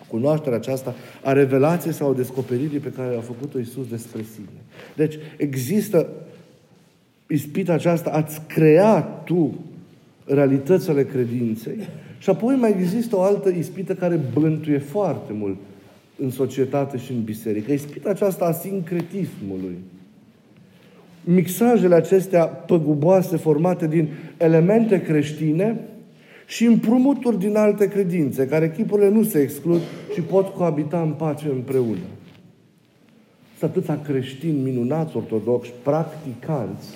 Cunoașterea 0.08 0.58
aceasta 0.58 0.96
a 1.24 1.32
revelației 1.32 1.94
sau 1.94 2.10
a 2.10 2.14
descoperirii 2.14 2.80
pe 2.80 2.92
care 2.92 3.16
a 3.16 3.22
făcut-o 3.22 3.58
Iisus 3.58 3.88
despre 3.88 4.22
sine. 4.34 4.62
Deci 4.96 5.16
există 5.38 6.08
ispita 7.28 7.74
aceasta, 7.74 8.10
ați 8.10 8.42
creat 8.48 9.24
tu 9.24 9.54
realitățile 10.26 11.06
credinței 11.06 11.78
și 12.18 12.30
apoi 12.30 12.56
mai 12.56 12.76
există 12.80 13.16
o 13.16 13.22
altă 13.22 13.50
ispită 13.50 13.96
care 13.96 14.20
bântuie 14.34 14.78
foarte 14.78 15.34
mult 15.34 15.58
în 16.18 16.30
societate 16.30 16.98
și 16.98 17.12
în 17.12 17.24
biserică. 17.24 17.72
Ispita 17.72 18.10
aceasta 18.10 18.46
a 18.46 18.52
sincretismului. 18.52 19.78
Mixajele 21.24 21.96
acestea 21.96 22.46
păguboase 22.46 23.38
formate 23.38 23.88
din 23.88 24.08
elemente 24.38 25.02
creștine 25.02 25.80
și 26.48 26.66
împrumuturi 26.66 27.40
din 27.40 27.56
alte 27.56 27.88
credințe, 27.88 28.48
care 28.48 28.72
chipurile 28.72 29.10
nu 29.10 29.24
se 29.24 29.40
exclud 29.40 29.82
și 30.14 30.22
pot 30.22 30.48
coabita 30.48 31.02
în 31.02 31.12
pace 31.12 31.48
împreună. 31.48 32.08
Sunt 33.58 33.70
atâția 33.70 34.02
creștini 34.02 34.62
minunați, 34.62 35.18
ortodoxi, 35.18 35.72
practicanți, 35.84 36.88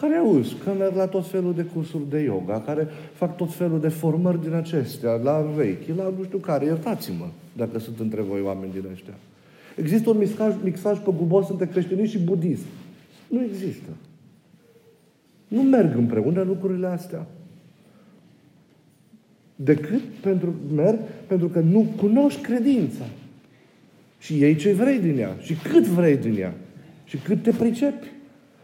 care 0.00 0.14
auzi 0.14 0.54
că 0.64 0.70
merg 0.78 0.94
la 0.94 1.06
tot 1.06 1.26
felul 1.26 1.54
de 1.54 1.62
cursuri 1.62 2.08
de 2.08 2.18
yoga, 2.18 2.60
care 2.60 2.88
fac 3.12 3.36
tot 3.36 3.54
felul 3.54 3.80
de 3.80 3.88
formări 3.88 4.42
din 4.42 4.52
acestea, 4.52 5.12
la 5.12 5.40
vechi, 5.40 5.96
la 5.96 6.12
nu 6.18 6.24
știu 6.24 6.38
care, 6.38 6.64
iertați-mă 6.64 7.26
dacă 7.52 7.78
sunt 7.78 8.00
între 8.00 8.20
voi 8.20 8.40
oameni 8.40 8.72
din 8.72 8.84
ăștia. 8.92 9.14
Există 9.76 10.10
un 10.10 10.18
mixaj, 10.18 10.54
mixaj 10.62 10.98
gubos 11.16 11.48
între 11.48 11.66
creștinism 11.66 12.10
și 12.10 12.18
budism. 12.18 12.66
Nu 13.28 13.42
există. 13.42 13.88
Nu 15.48 15.62
merg 15.62 15.96
împreună 15.96 16.42
lucrurile 16.42 16.86
astea. 16.86 17.26
Decât 19.56 20.02
pentru, 20.20 20.54
merg 20.74 20.98
pentru 21.26 21.48
că 21.48 21.60
nu 21.60 21.86
cunoști 21.96 22.40
credința. 22.40 23.04
Și 24.18 24.42
ei 24.42 24.56
ce 24.56 24.72
vrei 24.72 24.98
din 24.98 25.18
ea. 25.18 25.36
Și 25.40 25.54
cât 25.54 25.84
vrei 25.84 26.16
din 26.16 26.36
ea. 26.38 26.54
Și 27.04 27.16
cât 27.16 27.42
te 27.42 27.50
pricepi 27.50 28.16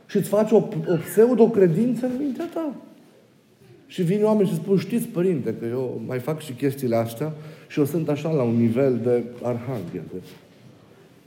și 0.07 0.17
îți 0.17 0.29
faci 0.29 0.51
o, 0.51 0.57
o 0.87 0.97
pseudo-credință 0.97 2.07
în 2.07 2.13
mintea 2.19 2.49
ta. 2.55 2.75
Și 3.87 4.03
vin 4.03 4.25
oameni 4.25 4.49
și 4.49 4.55
spun, 4.55 4.79
știți, 4.79 5.07
părinte, 5.07 5.55
că 5.55 5.67
eu 5.67 6.03
mai 6.07 6.19
fac 6.19 6.41
și 6.41 6.53
chestiile 6.53 6.97
astea 6.97 7.33
și 7.69 7.79
eu 7.79 7.85
sunt 7.85 8.09
așa 8.09 8.31
la 8.31 8.43
un 8.43 8.57
nivel 8.57 9.01
de 9.03 9.25
arhanghel. 9.43 10.03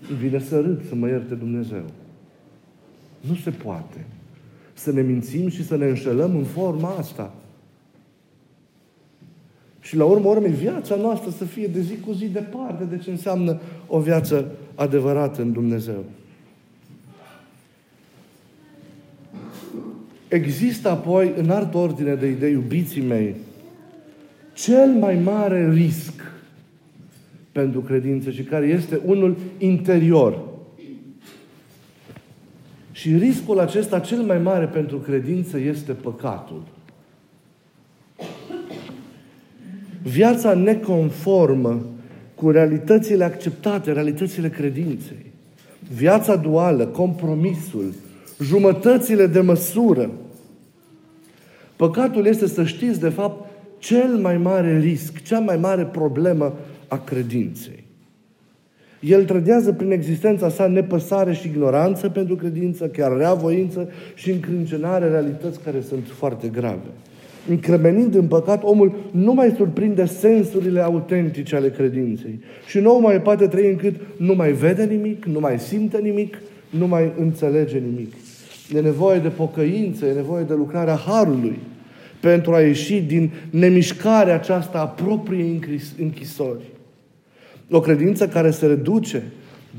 Îmi 0.09 0.17
vine 0.17 0.39
să 0.39 0.59
râd, 0.59 0.87
să 0.87 0.95
mă 0.95 1.07
ierte 1.07 1.33
Dumnezeu. 1.33 1.83
Nu 3.19 3.35
se 3.35 3.49
poate 3.49 4.05
să 4.73 4.91
ne 4.91 5.01
mințim 5.01 5.49
și 5.49 5.65
să 5.65 5.77
ne 5.77 5.85
înșelăm 5.85 6.35
în 6.35 6.43
forma 6.43 6.89
asta. 6.89 7.33
Și 9.79 9.95
la 9.95 10.05
urmă 10.05 10.29
urmei, 10.29 10.51
viața 10.51 10.95
noastră 10.95 11.29
să 11.29 11.45
fie 11.45 11.67
de 11.67 11.81
zi 11.81 11.97
cu 11.99 12.11
zi 12.11 12.27
departe 12.27 12.83
de 12.83 12.97
ce 12.97 13.09
înseamnă 13.09 13.59
o 13.87 13.99
viață 13.99 14.51
adevărată 14.75 15.41
în 15.41 15.51
Dumnezeu. 15.51 16.03
Există 20.27 20.89
apoi, 20.89 21.33
în 21.37 21.49
altă 21.49 21.77
ordine 21.77 22.15
de 22.15 22.27
idei, 22.27 22.51
iubiții 22.51 23.01
mei, 23.01 23.35
cel 24.53 24.87
mai 24.87 25.15
mare 25.15 25.71
risc 25.73 26.13
pentru 27.51 27.79
credință 27.79 28.31
și 28.31 28.41
care 28.41 28.65
este 28.65 28.99
unul 29.05 29.37
interior. 29.57 30.39
Și 32.91 33.17
riscul 33.17 33.59
acesta 33.59 33.99
cel 33.99 34.21
mai 34.21 34.37
mare 34.37 34.65
pentru 34.65 34.97
credință 34.97 35.59
este 35.59 35.91
păcatul. 35.91 36.63
Viața 40.03 40.53
neconformă 40.53 41.85
cu 42.35 42.49
realitățile 42.49 43.23
acceptate, 43.23 43.91
realitățile 43.91 44.49
credinței. 44.49 45.25
Viața 45.93 46.35
duală, 46.35 46.85
compromisul, 46.85 47.93
jumătățile 48.41 49.27
de 49.27 49.39
măsură. 49.39 50.11
Păcatul 51.75 52.25
este, 52.25 52.47
să 52.47 52.63
știți, 52.63 52.99
de 52.99 53.09
fapt, 53.09 53.49
cel 53.77 54.17
mai 54.21 54.37
mare 54.37 54.79
risc, 54.79 55.23
cea 55.23 55.39
mai 55.39 55.57
mare 55.57 55.83
problemă 55.83 56.53
a 56.87 56.97
credinței. 56.97 57.83
El 58.99 59.25
trădează 59.25 59.71
prin 59.71 59.91
existența 59.91 60.49
sa 60.49 60.67
nepăsare 60.67 61.33
și 61.33 61.47
ignoranță 61.47 62.09
pentru 62.09 62.35
credință, 62.35 62.87
chiar 62.87 63.17
reavoință 63.17 63.89
și 64.15 64.31
încrâncenare 64.31 65.09
realități 65.09 65.59
care 65.59 65.81
sunt 65.81 66.07
foarte 66.07 66.47
grave. 66.47 66.87
Încremenind 67.49 68.15
în 68.15 68.27
păcat, 68.27 68.63
omul 68.63 68.95
nu 69.11 69.33
mai 69.33 69.53
surprinde 69.57 70.05
sensurile 70.05 70.81
autentice 70.81 71.55
ale 71.55 71.69
credinței 71.69 72.39
și 72.67 72.79
nu 72.79 72.99
mai 72.99 73.21
poate 73.21 73.47
trăi 73.47 73.69
încât 73.69 73.95
nu 74.17 74.33
mai 74.35 74.51
vede 74.51 74.83
nimic, 74.83 75.25
nu 75.25 75.39
mai 75.39 75.59
simte 75.59 75.97
nimic, 75.97 76.37
nu 76.69 76.87
mai 76.87 77.11
înțelege 77.19 77.77
nimic. 77.77 78.13
E 78.75 78.79
nevoie 78.79 79.19
de 79.19 79.27
pocăință, 79.27 80.05
e 80.05 80.13
nevoie 80.13 80.43
de 80.43 80.53
lucrarea 80.53 80.95
Harului 80.95 81.59
pentru 82.19 82.53
a 82.53 82.59
ieși 82.59 83.01
din 83.01 83.31
nemișcarea 83.49 84.33
aceasta 84.33 84.79
a 84.79 84.87
propriei 84.87 85.61
închisori. 85.99 86.63
O 87.71 87.79
credință 87.79 88.27
care 88.27 88.51
se 88.51 88.65
reduce 88.65 89.23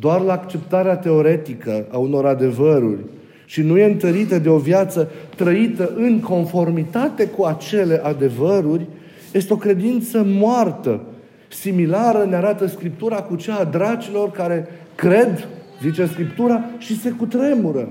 doar 0.00 0.20
la 0.20 0.32
acceptarea 0.32 0.96
teoretică 0.96 1.86
a 1.90 1.98
unor 1.98 2.26
adevăruri 2.26 3.00
și 3.44 3.62
nu 3.62 3.78
e 3.78 3.84
întărită 3.84 4.38
de 4.38 4.48
o 4.48 4.58
viață 4.58 5.10
trăită 5.36 5.92
în 5.96 6.20
conformitate 6.20 7.26
cu 7.26 7.44
acele 7.44 8.00
adevăruri, 8.04 8.86
este 9.32 9.52
o 9.52 9.56
credință 9.56 10.22
moartă, 10.26 11.00
similară, 11.48 12.24
ne 12.24 12.36
arată 12.36 12.66
Scriptura, 12.66 13.16
cu 13.16 13.36
cea 13.36 13.56
a 13.56 13.64
dracilor 13.64 14.30
care 14.30 14.68
cred, 14.94 15.48
zice 15.82 16.06
Scriptura, 16.06 16.64
și 16.78 17.00
se 17.00 17.10
cutremură. 17.10 17.88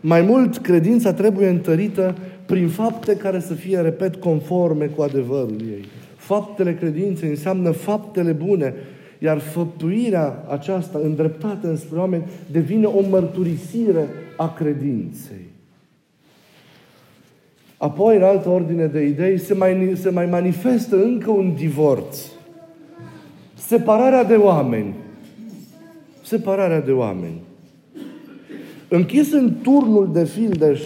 Mai 0.00 0.22
mult, 0.22 0.58
credința 0.58 1.12
trebuie 1.12 1.48
întărită 1.48 2.14
prin 2.46 2.68
fapte 2.68 3.16
care 3.16 3.40
să 3.40 3.54
fie, 3.54 3.80
repet, 3.80 4.16
conforme 4.16 4.86
cu 4.86 5.02
adevărul 5.02 5.60
ei. 5.60 5.84
Faptele 6.16 6.74
credinței 6.74 7.28
înseamnă 7.28 7.70
faptele 7.70 8.32
bune, 8.32 8.74
iar 9.18 9.38
făptuirea 9.38 10.44
aceasta 10.48 11.00
îndreptată 11.02 11.68
înspre 11.68 11.98
oameni 11.98 12.24
devine 12.50 12.86
o 12.86 13.00
mărturisire 13.08 14.08
a 14.36 14.52
credinței. 14.52 15.48
Apoi, 17.76 18.16
în 18.16 18.22
altă 18.22 18.48
ordine 18.48 18.86
de 18.86 19.06
idei, 19.06 19.38
se 19.38 19.54
mai, 19.54 19.92
se 20.00 20.10
mai 20.10 20.26
manifestă 20.26 20.96
încă 21.02 21.30
un 21.30 21.54
divorț. 21.54 22.18
Separarea 23.54 24.24
de 24.24 24.34
oameni. 24.34 24.94
Separarea 26.22 26.80
de 26.80 26.92
oameni. 26.92 27.40
Închis 28.92 29.32
în 29.32 29.54
turnul 29.62 30.12
de 30.12 30.24
fildeș 30.24 30.82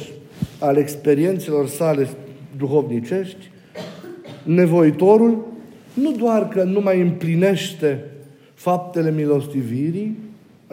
al 0.60 0.76
experiențelor 0.76 1.68
sale 1.68 2.08
duhovnicești, 2.56 3.50
nevoitorul 4.42 5.46
nu 5.94 6.12
doar 6.12 6.48
că 6.48 6.62
nu 6.62 6.80
mai 6.80 7.00
împlinește 7.00 8.04
faptele 8.54 9.10
milostivirii, 9.10 10.18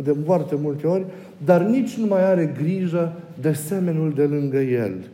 de 0.03 0.15
foarte 0.25 0.55
multe 0.61 0.87
ori, 0.87 1.05
dar 1.45 1.61
nici 1.61 1.93
nu 1.93 2.05
mai 2.05 2.23
are 2.23 2.53
grijă 2.61 3.13
de 3.41 3.53
semenul 3.53 4.13
de 4.13 4.23
lângă 4.23 4.59
el. 4.59 5.09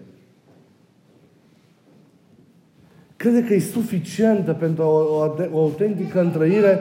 Crede 3.15 3.43
că 3.43 3.53
e 3.53 3.59
suficientă 3.59 4.53
pentru 4.53 4.83
o, 4.83 4.87
o, 4.87 5.33
o 5.51 5.59
autentică 5.59 6.21
întrăire 6.21 6.79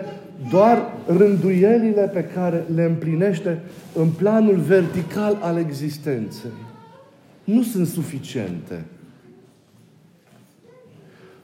doar 0.50 0.92
rânduielile 1.06 2.02
pe 2.02 2.24
care 2.24 2.64
le 2.74 2.82
împlinește 2.82 3.62
în 3.94 4.08
planul 4.08 4.56
vertical 4.56 5.38
al 5.40 5.58
existenței. 5.58 6.50
Nu 7.44 7.62
sunt 7.62 7.86
suficiente. 7.86 8.84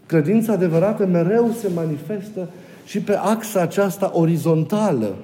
Credința 0.06 0.52
adevărată 0.52 1.06
mereu 1.06 1.50
se 1.50 1.68
manifestă 1.74 2.48
și 2.84 3.00
pe 3.00 3.14
axa 3.14 3.60
aceasta 3.60 4.10
orizontală. 4.14 5.14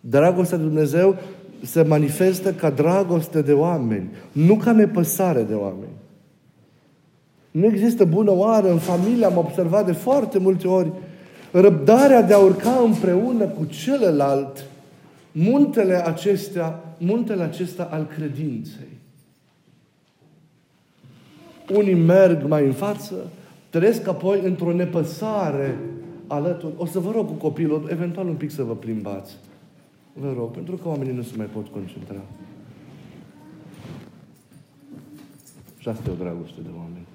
Dragostea 0.00 0.58
de 0.58 0.64
Dumnezeu 0.64 1.16
se 1.62 1.82
manifestă 1.82 2.52
ca 2.52 2.70
dragoste 2.70 3.42
de 3.42 3.52
oameni, 3.52 4.10
nu 4.32 4.56
ca 4.56 4.72
nepăsare 4.72 5.42
de 5.42 5.54
oameni. 5.54 5.92
Nu 7.50 7.66
există 7.66 8.04
bună 8.04 8.30
oară 8.30 8.70
în 8.70 8.78
familie, 8.78 9.26
am 9.26 9.36
observat 9.36 9.86
de 9.86 9.92
foarte 9.92 10.38
multe 10.38 10.68
ori, 10.68 10.92
răbdarea 11.52 12.22
de 12.22 12.34
a 12.34 12.38
urca 12.38 12.80
împreună 12.84 13.44
cu 13.44 13.64
celălalt 13.64 14.64
muntele 15.32 16.06
acestea, 16.06 16.94
muntele 16.98 17.42
acesta 17.42 17.88
al 17.90 18.06
credinței. 18.06 18.98
Unii 21.74 21.94
merg 21.94 22.46
mai 22.46 22.66
în 22.66 22.72
față, 22.72 23.14
trăiesc 23.70 24.08
apoi 24.08 24.40
într-o 24.44 24.72
nepăsare 24.72 25.78
alături. 26.26 26.72
O 26.76 26.86
să 26.86 26.98
vă 26.98 27.10
rog 27.10 27.26
cu 27.26 27.32
copilul, 27.32 27.88
eventual 27.90 28.28
un 28.28 28.34
pic 28.34 28.50
să 28.50 28.62
vă 28.62 28.74
plimbați. 28.76 29.36
Vă 30.12 30.32
rog, 30.36 30.50
pentru 30.50 30.76
că 30.76 30.88
oamenii 30.88 31.14
nu 31.14 31.22
se 31.22 31.36
mai 31.36 31.46
pot 31.46 31.66
concentra. 31.66 32.20
Și 35.78 35.88
asta 35.88 36.02
e 36.08 36.12
o 36.12 36.22
dragoste 36.22 36.60
de 36.62 36.68
oameni. 36.76 37.06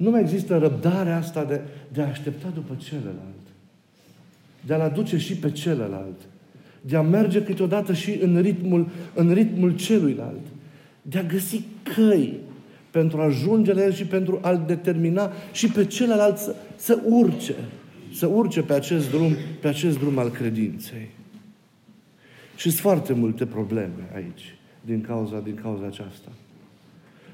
Nu 0.00 0.10
mai 0.10 0.20
există 0.20 0.58
răbdarea 0.58 1.16
asta 1.16 1.44
de, 1.44 1.60
de 1.92 2.02
a 2.02 2.08
aștepta 2.08 2.48
după 2.54 2.76
celălalt. 2.78 3.44
De 4.66 4.74
a-l 4.74 4.80
aduce 4.80 5.18
și 5.18 5.36
pe 5.36 5.50
celălalt. 5.50 6.20
De 6.80 6.96
a 6.96 7.02
merge 7.02 7.42
câteodată 7.42 7.92
și 7.92 8.18
în 8.22 8.40
ritmul, 8.40 8.88
în 9.14 9.32
ritmul 9.32 9.76
celuilalt. 9.76 10.46
De 11.02 11.18
a 11.18 11.22
găsi 11.22 11.62
căi 11.82 12.38
pentru 12.90 13.20
a 13.20 13.24
ajunge 13.24 13.72
la 13.72 13.82
el 13.82 13.92
și 13.92 14.04
pentru 14.04 14.38
a-l 14.42 14.64
determina 14.66 15.32
și 15.52 15.68
pe 15.68 15.84
celălalt 15.84 16.36
să, 16.36 16.54
să 16.76 17.00
urce. 17.04 17.54
Să 18.14 18.26
urce 18.26 18.62
pe 18.62 18.72
acest 18.72 19.10
drum, 19.10 19.34
pe 19.60 19.68
acest 19.68 19.98
drum 19.98 20.18
al 20.18 20.30
credinței. 20.30 21.08
Și 22.56 22.70
sunt 22.70 22.80
foarte 22.80 23.12
multe 23.12 23.46
probleme 23.46 24.10
aici 24.14 24.54
din 24.80 25.00
cauza, 25.00 25.40
din 25.40 25.54
cauza 25.54 25.86
aceasta. 25.86 26.28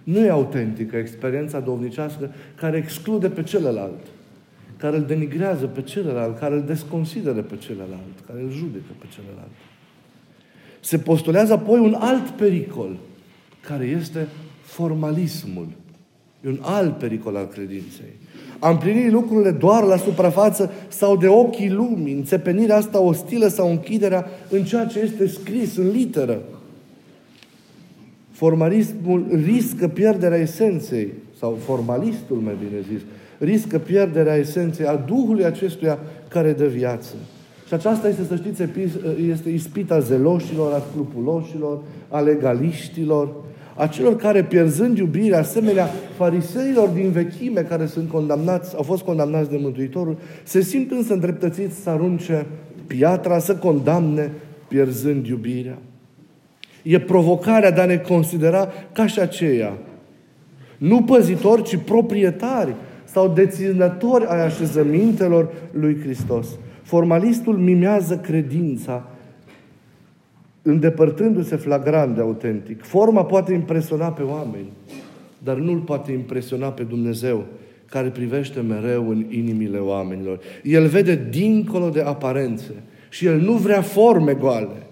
Nu 0.07 0.25
e 0.25 0.31
autentică 0.31 0.97
experiența 0.97 1.61
dovnicească 1.61 2.31
care 2.55 2.77
exclude 2.77 3.29
pe 3.29 3.43
celălalt, 3.43 4.01
care 4.77 4.97
îl 4.97 5.03
denigrează 5.03 5.67
pe 5.67 5.83
celălalt, 5.83 6.39
care 6.39 6.55
îl 6.55 6.63
desconsideră 6.63 7.43
pe 7.43 7.57
celălalt, 7.57 8.17
care 8.27 8.41
îl 8.41 8.51
judecă 8.51 8.93
pe 8.99 9.07
celălalt. 9.15 9.51
Se 10.81 10.99
postulează 10.99 11.53
apoi 11.53 11.79
un 11.79 11.95
alt 11.99 12.29
pericol, 12.29 12.97
care 13.61 13.85
este 13.85 14.29
formalismul. 14.63 15.69
E 16.45 16.49
un 16.49 16.59
alt 16.61 16.99
pericol 16.99 17.37
al 17.37 17.47
credinței. 17.47 18.15
A 18.59 18.71
împlini 18.71 19.11
lucrurile 19.11 19.51
doar 19.51 19.83
la 19.83 19.97
suprafață 19.97 20.73
sau 20.89 21.17
de 21.17 21.29
ochii 21.29 21.71
lumii, 21.71 22.15
înțepenirea 22.15 22.77
asta 22.77 23.01
ostilă 23.01 23.47
sau 23.49 23.71
închiderea 23.71 24.27
în 24.51 24.65
ceea 24.65 24.87
ce 24.87 24.99
este 24.99 25.27
scris 25.27 25.77
în 25.77 25.91
literă. 25.91 26.41
Formalismul 28.37 29.27
riscă 29.45 29.89
pierderea 29.89 30.39
esenței, 30.39 31.13
sau 31.39 31.59
formalistul, 31.65 32.37
mai 32.37 32.57
bine 32.59 32.81
zis, 32.93 33.01
riscă 33.39 33.79
pierderea 33.79 34.35
esenței 34.35 34.87
a 34.87 34.95
Duhului 34.95 35.45
acestuia 35.45 35.99
care 36.29 36.53
dă 36.53 36.65
viață. 36.65 37.15
Și 37.67 37.75
aceasta 37.75 38.09
este, 38.09 38.23
să 38.29 38.37
știți, 38.37 38.63
este 39.31 39.51
ispita 39.51 39.99
zeloșilor, 39.99 40.73
a 40.73 40.83
scrupuloșilor, 40.91 41.79
a 42.09 42.21
legaliștilor, 42.21 43.35
a 43.75 43.87
celor 43.87 44.17
care, 44.17 44.45
pierzând 44.45 44.99
iubirea, 44.99 45.39
asemenea 45.39 45.89
fariseilor 46.17 46.89
din 46.89 47.11
vechime 47.11 47.61
care 47.61 47.87
sunt 47.87 48.09
condamnați, 48.09 48.77
au 48.77 48.83
fost 48.83 49.03
condamnați 49.03 49.51
de 49.51 49.59
Mântuitorul, 49.61 50.17
se 50.45 50.61
simt 50.61 50.91
însă 50.91 51.13
îndreptățiți 51.13 51.77
să 51.77 51.91
arunce 51.91 52.47
piatra, 52.87 53.39
să 53.39 53.57
condamne, 53.57 54.33
pierzând 54.69 55.27
iubirea. 55.27 55.79
E 56.89 56.99
provocarea 56.99 57.71
de 57.71 57.81
a 57.81 57.85
ne 57.85 57.97
considera 57.97 58.69
ca 58.93 59.07
și 59.07 59.21
aceia. 59.21 59.73
Nu 60.79 61.03
păzitori, 61.03 61.63
ci 61.63 61.77
proprietari 61.77 62.75
sau 63.05 63.29
deținători 63.29 64.27
ai 64.27 64.45
așezămintelor 64.45 65.53
lui 65.71 66.01
Hristos. 66.01 66.49
Formalistul 66.83 67.57
mimează 67.57 68.17
credința, 68.17 69.09
îndepărtându-se 70.63 71.57
flagrant 71.57 72.15
de 72.15 72.21
autentic. 72.21 72.83
Forma 72.83 73.25
poate 73.25 73.53
impresiona 73.53 74.09
pe 74.13 74.23
oameni, 74.23 74.73
dar 75.39 75.57
nu-L 75.57 75.79
poate 75.79 76.13
impresiona 76.13 76.69
pe 76.69 76.83
Dumnezeu, 76.83 77.45
care 77.91 78.09
privește 78.09 78.61
mereu 78.61 79.11
în 79.11 79.25
inimile 79.29 79.79
oamenilor. 79.79 80.39
El 80.63 80.87
vede 80.87 81.27
dincolo 81.31 81.89
de 81.89 82.01
aparențe 82.01 82.73
și 83.09 83.27
El 83.27 83.41
nu 83.41 83.53
vrea 83.53 83.81
forme 83.81 84.35
goale. 84.35 84.86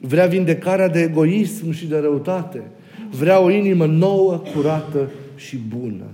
Vrea 0.00 0.26
vindecarea 0.26 0.88
de 0.88 1.00
egoism 1.00 1.70
și 1.70 1.86
de 1.86 1.98
răutate. 1.98 2.62
Vrea 3.10 3.40
o 3.40 3.50
inimă 3.50 3.86
nouă, 3.86 4.42
curată 4.54 5.10
și 5.36 5.56
bună. 5.56 6.04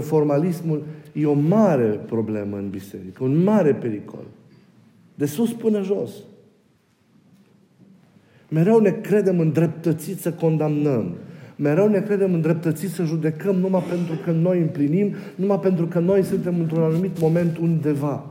Formalismul 0.00 0.82
e 1.12 1.26
o 1.26 1.32
mare 1.32 1.86
problemă 1.86 2.56
în 2.56 2.68
biserică, 2.70 3.24
un 3.24 3.42
mare 3.42 3.74
pericol. 3.74 4.24
De 5.14 5.26
sus 5.26 5.52
până 5.52 5.82
jos. 5.82 6.10
Mereu 8.48 8.80
ne 8.80 8.90
credem 8.90 9.40
îndreptățiți 9.40 10.22
să 10.22 10.32
condamnăm. 10.32 11.16
Mereu 11.56 11.88
ne 11.88 12.00
credem 12.00 12.34
îndreptățiți 12.34 12.94
să 12.94 13.04
judecăm 13.04 13.56
numai 13.56 13.82
pentru 13.88 14.14
că 14.24 14.30
noi 14.30 14.60
împlinim, 14.60 15.14
numai 15.34 15.60
pentru 15.60 15.86
că 15.86 15.98
noi 15.98 16.22
suntem 16.22 16.60
într-un 16.60 16.82
anumit 16.82 17.20
moment 17.20 17.58
undeva. 17.58 18.26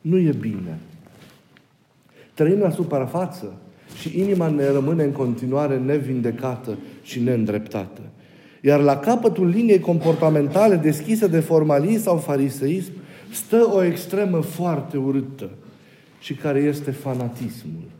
Nu 0.00 0.18
e 0.18 0.34
bine. 0.40 0.78
Trăim 2.36 2.58
la 2.58 2.70
suprafață 2.70 3.52
și 3.98 4.18
inima 4.20 4.48
ne 4.48 4.70
rămâne 4.70 5.02
în 5.02 5.12
continuare 5.12 5.78
nevindecată 5.78 6.76
și 7.02 7.20
neîndreptată. 7.20 8.00
Iar 8.60 8.80
la 8.80 8.96
capătul 8.96 9.48
liniei 9.48 9.78
comportamentale 9.78 10.76
deschise 10.76 11.26
de 11.26 11.40
formalism 11.40 12.02
sau 12.02 12.16
fariseism 12.16 12.92
stă 13.32 13.68
o 13.72 13.82
extremă 13.82 14.40
foarte 14.40 14.96
urâtă 14.96 15.50
și 16.20 16.34
care 16.34 16.58
este 16.58 16.90
fanatismul 16.90 17.90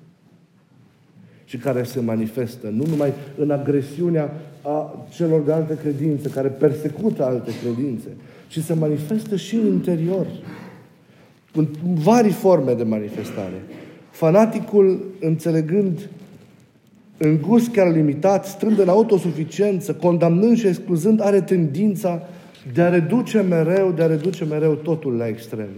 și 1.45 1.57
care 1.57 1.83
se 1.83 2.01
manifestă 2.01 2.69
nu 2.69 2.85
numai 2.89 3.13
în 3.37 3.51
agresiunea 3.51 4.35
a 4.63 5.07
celor 5.11 5.41
de 5.41 5.53
alte 5.53 5.79
credințe, 5.83 6.29
care 6.29 6.49
persecută 6.49 7.25
alte 7.25 7.51
credințe, 7.63 8.09
ci 8.49 8.59
se 8.59 8.75
manifestă 8.75 9.37
și 9.37 9.55
în 9.55 9.67
interior, 9.67 10.27
în 11.53 11.69
vari 11.81 12.31
forme 12.31 12.73
de 12.73 12.83
manifestare. 12.83 13.63
Fanaticul, 14.17 15.05
înțelegând 15.21 16.09
în 17.19 17.41
gust 17.41 17.71
chiar 17.71 17.93
limitat, 17.93 18.47
strând 18.47 18.79
în 18.79 18.89
autosuficiență, 18.89 19.95
condamnând 19.95 20.57
și 20.57 20.67
excluzând, 20.67 21.21
are 21.21 21.41
tendința 21.41 22.23
de 22.73 22.83
a 22.83 22.89
reduce 22.89 23.41
mereu, 23.41 23.93
de 23.93 24.03
a 24.03 24.07
reduce 24.07 24.45
mereu 24.45 24.75
totul 24.75 25.17
la 25.17 25.27
extrem. 25.27 25.69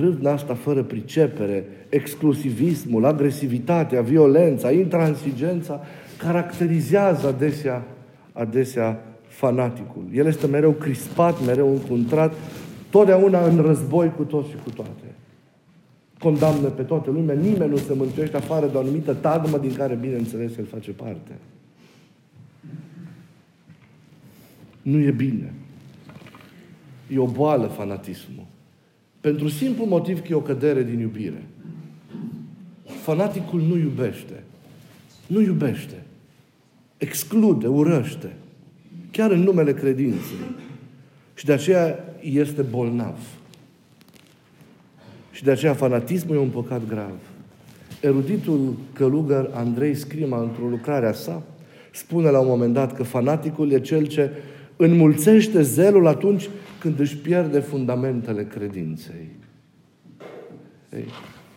Râvna 0.00 0.32
asta 0.32 0.54
fără 0.54 0.82
pricepere, 0.82 1.64
exclusivismul, 1.88 3.04
agresivitatea, 3.04 4.00
violența, 4.00 4.70
intransigența, 4.70 5.80
caracterizează 6.18 7.26
adesea, 7.26 7.84
adesea 8.32 9.04
fanaticul. 9.26 10.04
El 10.14 10.26
este 10.26 10.46
mereu 10.46 10.70
crispat, 10.70 11.46
mereu 11.46 11.70
încuntrat, 11.70 12.32
totdeauna 12.90 13.46
în 13.46 13.62
război 13.66 14.12
cu 14.16 14.22
toți 14.22 14.48
și 14.48 14.56
cu 14.64 14.70
toate. 14.70 15.13
Condamnă 16.18 16.68
pe 16.68 16.82
toată 16.82 17.10
lumea, 17.10 17.34
nimeni 17.34 17.70
nu 17.70 17.76
se 17.76 17.94
mântuiește 17.94 18.36
afară 18.36 18.66
de 18.66 18.76
o 18.76 18.80
anumită 18.80 19.14
tagmă 19.14 19.58
din 19.58 19.74
care, 19.74 19.94
bineînțeles, 19.94 20.56
el 20.56 20.64
face 20.64 20.90
parte. 20.90 21.32
Nu 24.82 24.98
e 24.98 25.10
bine. 25.10 25.52
E 27.08 27.18
o 27.18 27.26
boală 27.26 27.66
fanatismul. 27.66 28.46
Pentru 29.20 29.48
simplu 29.48 29.84
motiv 29.84 30.20
că 30.20 30.26
e 30.30 30.34
o 30.34 30.40
cădere 30.40 30.82
din 30.82 30.98
iubire. 30.98 31.46
Fanaticul 32.84 33.60
nu 33.60 33.76
iubește. 33.76 34.42
Nu 35.26 35.40
iubește. 35.40 36.02
Exclude, 36.96 37.66
urăște. 37.66 38.36
Chiar 39.10 39.30
în 39.30 39.40
numele 39.40 39.74
credinței. 39.74 40.36
Și 41.34 41.44
de 41.44 41.52
aceea 41.52 41.98
este 42.20 42.62
bolnav. 42.62 43.18
Și 45.34 45.44
de 45.44 45.50
aceea 45.50 45.74
fanatismul 45.74 46.36
e 46.36 46.38
un 46.38 46.48
păcat 46.48 46.80
grav. 46.88 47.16
Eruditul 48.00 48.76
călugăr 48.92 49.50
Andrei 49.52 49.94
Scrima, 49.94 50.40
într-o 50.40 50.66
lucrare 50.66 51.06
a 51.06 51.12
sa, 51.12 51.42
spune 51.92 52.30
la 52.30 52.40
un 52.40 52.46
moment 52.46 52.74
dat 52.74 52.94
că 52.96 53.02
fanaticul 53.02 53.70
e 53.70 53.80
cel 53.80 54.06
ce 54.06 54.30
Înmulțește 54.76 55.62
zelul 55.62 56.06
atunci 56.06 56.48
când 56.80 57.00
își 57.00 57.16
pierde 57.16 57.58
fundamentele 57.58 58.44
credinței. 58.44 59.28
Ei, 60.92 61.04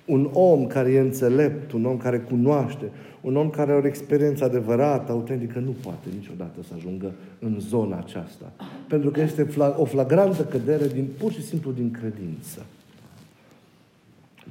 un 0.05 0.29
om 0.33 0.67
care 0.67 0.91
e 0.91 0.99
înțelept, 0.99 1.71
un 1.71 1.85
om 1.85 1.97
care 1.97 2.19
cunoaște, 2.19 2.85
un 3.21 3.35
om 3.35 3.49
care 3.49 3.71
are 3.71 3.81
o 3.81 3.87
experiență 3.87 4.43
adevărată, 4.43 5.11
autentică, 5.11 5.59
nu 5.59 5.75
poate 5.83 6.07
niciodată 6.19 6.59
să 6.67 6.73
ajungă 6.75 7.11
în 7.39 7.55
zona 7.59 7.97
aceasta. 7.97 8.53
Pentru 8.87 9.09
că 9.09 9.21
este 9.21 9.47
o 9.75 9.85
flagrantă 9.85 10.43
cădere 10.43 10.87
din, 10.87 11.07
pur 11.17 11.31
și 11.31 11.43
simplu 11.43 11.71
din 11.71 11.91
credință. 11.91 12.65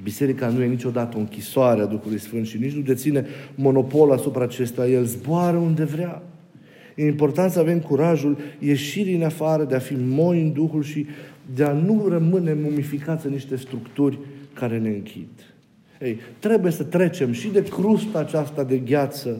Biserica 0.03 0.47
nu 0.47 0.61
e 0.61 0.65
niciodată 0.65 1.17
o 1.17 1.19
închisoare 1.19 1.81
a 1.81 1.85
Duhului 1.85 2.19
Sfânt 2.19 2.45
și 2.45 2.57
nici 2.57 2.73
nu 2.73 2.81
deține 2.81 3.25
monopol 3.55 4.11
asupra 4.11 4.43
acesta. 4.43 4.87
El 4.87 5.03
zboară 5.03 5.57
unde 5.57 5.83
vrea. 5.83 6.21
E 6.95 7.05
important 7.05 7.51
să 7.51 7.59
avem 7.59 7.79
curajul 7.79 8.37
ieșirii 8.59 9.15
în 9.15 9.23
afară, 9.23 9.63
de 9.63 9.75
a 9.75 9.79
fi 9.79 9.95
moi 9.99 10.41
în 10.41 10.53
Duhul 10.53 10.83
și 10.83 11.05
de 11.55 11.63
a 11.63 11.71
nu 11.71 12.05
rămâne 12.09 12.53
mumificați 12.53 13.25
în 13.25 13.31
niște 13.31 13.55
structuri 13.55 14.19
care 14.53 14.77
ne 14.77 14.89
închid. 14.89 15.27
Ei, 16.01 16.19
trebuie 16.39 16.71
să 16.71 16.83
trecem 16.83 17.31
și 17.31 17.47
de 17.47 17.63
crusta 17.63 18.19
aceasta 18.19 18.63
de 18.63 18.77
gheață 18.77 19.39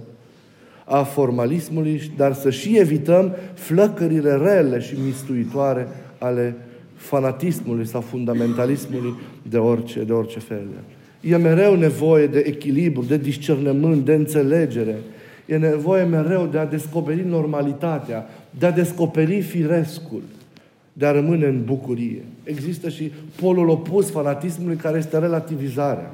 a 0.85 1.03
formalismului, 1.03 2.11
dar 2.17 2.33
să 2.33 2.49
și 2.49 2.77
evităm 2.77 3.35
flăcările 3.53 4.35
rele 4.35 4.79
și 4.79 4.95
mistuitoare 5.05 5.87
ale 6.17 6.55
fanatismului 6.97 7.85
sau 7.85 8.01
fundamentalismului 8.01 9.13
de 9.49 9.57
orice, 9.57 10.03
de 10.03 10.13
orice 10.13 10.39
fel. 10.39 10.65
E 11.21 11.35
mereu 11.35 11.75
nevoie 11.75 12.27
de 12.27 12.43
echilibru, 12.47 13.03
de 13.03 13.17
discernământ, 13.17 14.05
de 14.05 14.13
înțelegere. 14.13 14.95
E 15.45 15.57
nevoie 15.57 16.03
mereu 16.03 16.45
de 16.51 16.57
a 16.57 16.65
descoperi 16.65 17.25
normalitatea, 17.27 18.29
de 18.57 18.65
a 18.65 18.71
descoperi 18.71 19.41
firescul, 19.41 20.21
de 20.93 21.05
a 21.05 21.11
rămâne 21.11 21.45
în 21.45 21.63
bucurie. 21.65 22.23
Există 22.43 22.89
și 22.89 23.11
polul 23.41 23.69
opus 23.69 24.09
fanatismului 24.09 24.75
care 24.75 24.97
este 24.97 25.17
relativizarea. 25.17 26.11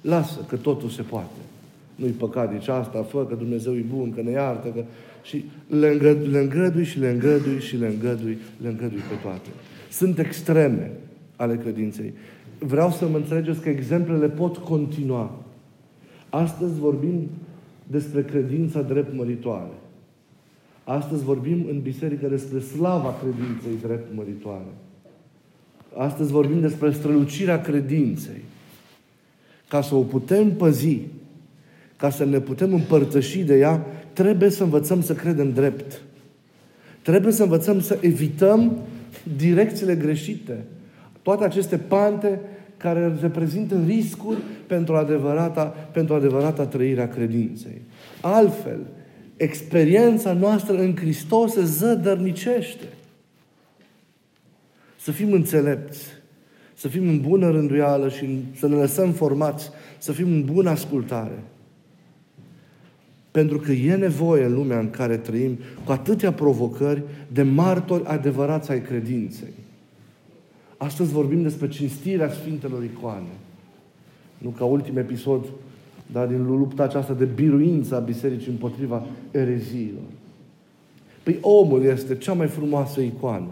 Lasă 0.00 0.38
că 0.48 0.56
totul 0.56 0.88
se 0.88 1.02
poate. 1.02 1.38
Nu-i 1.94 2.10
păcat 2.10 2.52
nici 2.52 2.68
asta, 2.68 3.06
fă 3.10 3.26
că 3.28 3.34
Dumnezeu 3.34 3.74
e 3.74 3.84
bun, 3.94 4.12
că 4.14 4.22
ne 4.22 4.30
iartă, 4.30 4.68
că... 4.68 4.84
Și 5.22 5.44
le, 5.66 5.88
îngădui, 5.88 6.26
le 6.26 6.38
îngădui 6.38 6.84
și 6.84 6.98
le 6.98 7.08
îngădui 7.08 7.60
și 7.60 7.76
le 7.76 7.86
îngădui, 7.86 8.38
le 8.62 8.68
îngădui 8.68 9.02
pe 9.08 9.14
toate. 9.22 9.48
Sunt 9.96 10.18
extreme 10.18 10.90
ale 11.36 11.56
credinței. 11.56 12.12
Vreau 12.58 12.90
să 12.90 13.08
mă 13.08 13.16
înțelegeți 13.16 13.60
că 13.60 13.68
exemplele 13.68 14.28
pot 14.28 14.56
continua. 14.56 15.30
Astăzi 16.30 16.78
vorbim 16.78 17.28
despre 17.86 18.22
credința 18.22 18.82
drept 18.82 19.16
măritoare. 19.16 19.72
Astăzi 20.84 21.24
vorbim 21.24 21.66
în 21.70 21.80
biserică 21.80 22.26
despre 22.26 22.60
slava 22.60 23.14
credinței 23.22 23.86
drept 23.86 24.14
măritoare. 24.14 24.72
Astăzi 25.96 26.32
vorbim 26.32 26.60
despre 26.60 26.92
strălucirea 26.92 27.60
credinței. 27.60 28.42
Ca 29.68 29.80
să 29.80 29.94
o 29.94 30.02
putem 30.02 30.52
păzi, 30.52 30.98
ca 31.96 32.10
să 32.10 32.24
ne 32.24 32.40
putem 32.40 32.72
împărtăși 32.74 33.42
de 33.42 33.58
ea, 33.58 33.86
trebuie 34.12 34.50
să 34.50 34.62
învățăm 34.62 35.02
să 35.02 35.14
credem 35.14 35.52
drept. 35.52 36.02
Trebuie 37.02 37.32
să 37.32 37.42
învățăm 37.42 37.80
să 37.80 37.98
evităm 38.00 38.78
direcțiile 39.36 39.94
greșite. 39.94 40.64
Toate 41.22 41.44
aceste 41.44 41.78
pante 41.78 42.40
care 42.76 43.16
reprezintă 43.20 43.82
riscuri 43.86 44.38
pentru 44.66 44.96
adevărata, 44.96 45.64
pentru 45.92 46.14
adevărata 46.14 46.66
trăirea 46.66 47.08
credinței. 47.08 47.80
Altfel, 48.20 48.80
experiența 49.36 50.32
noastră 50.32 50.76
în 50.76 50.96
Hristos 50.96 51.52
se 51.52 51.64
zădărnicește. 51.64 52.84
Să 55.00 55.10
fim 55.10 55.32
înțelepți, 55.32 56.04
să 56.74 56.88
fim 56.88 57.08
în 57.08 57.20
bună 57.20 57.50
rânduială 57.50 58.08
și 58.08 58.44
să 58.56 58.68
ne 58.68 58.74
lăsăm 58.74 59.12
formați, 59.12 59.70
să 59.98 60.12
fim 60.12 60.26
în 60.26 60.44
bună 60.44 60.70
ascultare. 60.70 61.42
Pentru 63.34 63.58
că 63.58 63.72
e 63.72 63.94
nevoie 63.94 64.44
în 64.44 64.54
lumea 64.54 64.78
în 64.78 64.90
care 64.90 65.16
trăim 65.16 65.58
cu 65.84 65.92
atâtea 65.92 66.32
provocări 66.32 67.02
de 67.32 67.42
martori 67.42 68.04
adevărați 68.04 68.70
ai 68.70 68.82
credinței. 68.82 69.52
Astăzi 70.76 71.12
vorbim 71.12 71.42
despre 71.42 71.68
cinstirea 71.68 72.30
Sfintelor 72.30 72.84
Icoane. 72.84 73.34
Nu 74.38 74.48
ca 74.48 74.64
ultim 74.64 74.96
episod, 74.96 75.44
dar 76.12 76.26
din 76.26 76.46
lupta 76.46 76.82
aceasta 76.82 77.12
de 77.12 77.24
biruință 77.24 77.96
a 77.96 77.98
Bisericii 77.98 78.50
împotriva 78.50 79.06
ereziilor. 79.30 80.08
Păi 81.22 81.38
omul 81.40 81.84
este 81.84 82.16
cea 82.16 82.32
mai 82.32 82.46
frumoasă 82.46 83.00
icoană. 83.00 83.50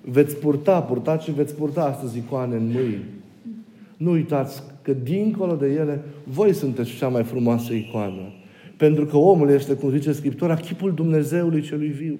Veți 0.00 0.36
purta, 0.36 0.80
purtați 0.80 1.24
și 1.24 1.32
veți 1.32 1.54
purta 1.54 1.84
astăzi 1.84 2.18
icoane 2.18 2.56
în 2.56 2.70
mâini. 2.72 3.04
Nu 3.96 4.10
uitați 4.10 4.62
că 4.82 4.92
dincolo 4.92 5.54
de 5.54 5.66
ele, 5.66 6.00
voi 6.24 6.52
sunteți 6.52 6.96
cea 6.96 7.08
mai 7.08 7.24
frumoasă 7.24 7.72
icoană. 7.72 8.32
Pentru 8.80 9.06
că 9.06 9.16
omul 9.16 9.50
este, 9.50 9.72
cum 9.72 9.90
zice 9.90 10.12
Scriptura, 10.12 10.54
chipul 10.54 10.94
Dumnezeului 10.94 11.62
celui 11.62 11.88
viu. 11.88 12.18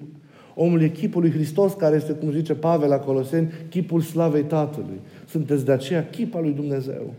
Omul 0.55 0.81
e 0.81 0.87
chipul 0.87 1.21
lui 1.21 1.31
Hristos, 1.31 1.73
care 1.73 1.95
este, 1.95 2.11
cum 2.11 2.31
zice 2.31 2.53
Pavel 2.53 2.89
la 2.89 2.97
Coloseni, 2.97 3.51
chipul 3.69 4.01
slavei 4.01 4.43
Tatălui. 4.43 4.99
Sunteți 5.29 5.65
de 5.65 5.71
aceea 5.71 6.09
chip 6.09 6.35
al 6.35 6.41
lui 6.41 6.51
Dumnezeu. 6.51 7.13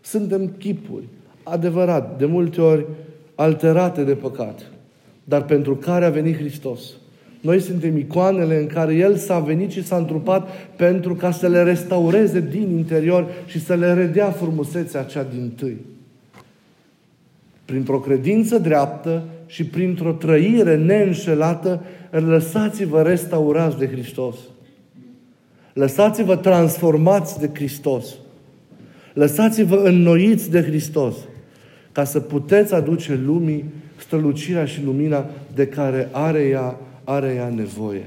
Suntem 0.00 0.52
chipuri, 0.58 1.08
adevărat, 1.42 2.18
de 2.18 2.26
multe 2.26 2.60
ori 2.60 2.86
alterate 3.34 4.04
de 4.04 4.14
păcat, 4.14 4.70
dar 5.24 5.44
pentru 5.44 5.76
care 5.76 6.04
a 6.04 6.10
venit 6.10 6.36
Hristos. 6.36 6.80
Noi 7.40 7.60
suntem 7.60 7.96
icoanele 7.96 8.60
în 8.60 8.66
care 8.66 8.94
El 8.94 9.16
s-a 9.16 9.38
venit 9.38 9.70
și 9.70 9.84
s-a 9.84 9.96
întrupat 9.96 10.48
pentru 10.76 11.14
ca 11.14 11.30
să 11.30 11.48
le 11.48 11.62
restaureze 11.62 12.40
din 12.40 12.70
interior 12.76 13.26
și 13.46 13.60
să 13.60 13.74
le 13.74 13.92
redea 13.92 14.30
frumusețea 14.30 15.02
cea 15.02 15.22
din 15.22 15.52
tâi 15.56 15.76
printr-o 17.66 18.00
credință 18.00 18.58
dreaptă 18.58 19.24
și 19.46 19.64
printr-o 19.64 20.12
trăire 20.12 20.76
neînșelată, 20.76 21.82
lăsați-vă 22.10 23.02
restaurați 23.02 23.78
de 23.78 23.88
Hristos. 23.88 24.36
Lăsați-vă 25.72 26.36
transformați 26.36 27.40
de 27.40 27.50
Hristos. 27.54 28.14
Lăsați-vă 29.12 29.76
înnoiți 29.76 30.50
de 30.50 30.62
Hristos 30.62 31.14
ca 31.92 32.04
să 32.04 32.20
puteți 32.20 32.74
aduce 32.74 33.20
lumii 33.24 33.64
strălucirea 33.96 34.64
și 34.64 34.82
lumina 34.84 35.26
de 35.54 35.66
care 35.66 36.08
are 36.12 36.42
ea, 36.42 36.78
are 37.04 37.34
ea 37.34 37.48
nevoie 37.48 38.04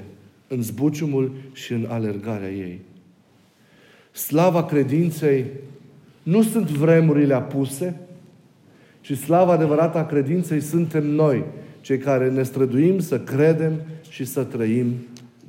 în 0.47 0.61
zbuciumul 0.61 1.31
și 1.53 1.73
în 1.73 1.85
alergarea 1.89 2.49
ei. 2.49 2.79
Slava 4.11 4.63
credinței 4.63 5.45
nu 6.23 6.41
sunt 6.41 6.69
vremurile 6.69 7.33
apuse, 7.33 7.99
și 9.09 9.15
slava 9.15 9.51
adevărată 9.51 9.97
a 9.97 10.05
credinței 10.05 10.61
suntem 10.61 11.05
noi, 11.05 11.43
cei 11.81 11.97
care 11.97 12.29
ne 12.29 12.43
străduim 12.43 12.99
să 12.99 13.19
credem 13.19 13.71
și 14.09 14.25
să 14.25 14.43
trăim 14.43 14.93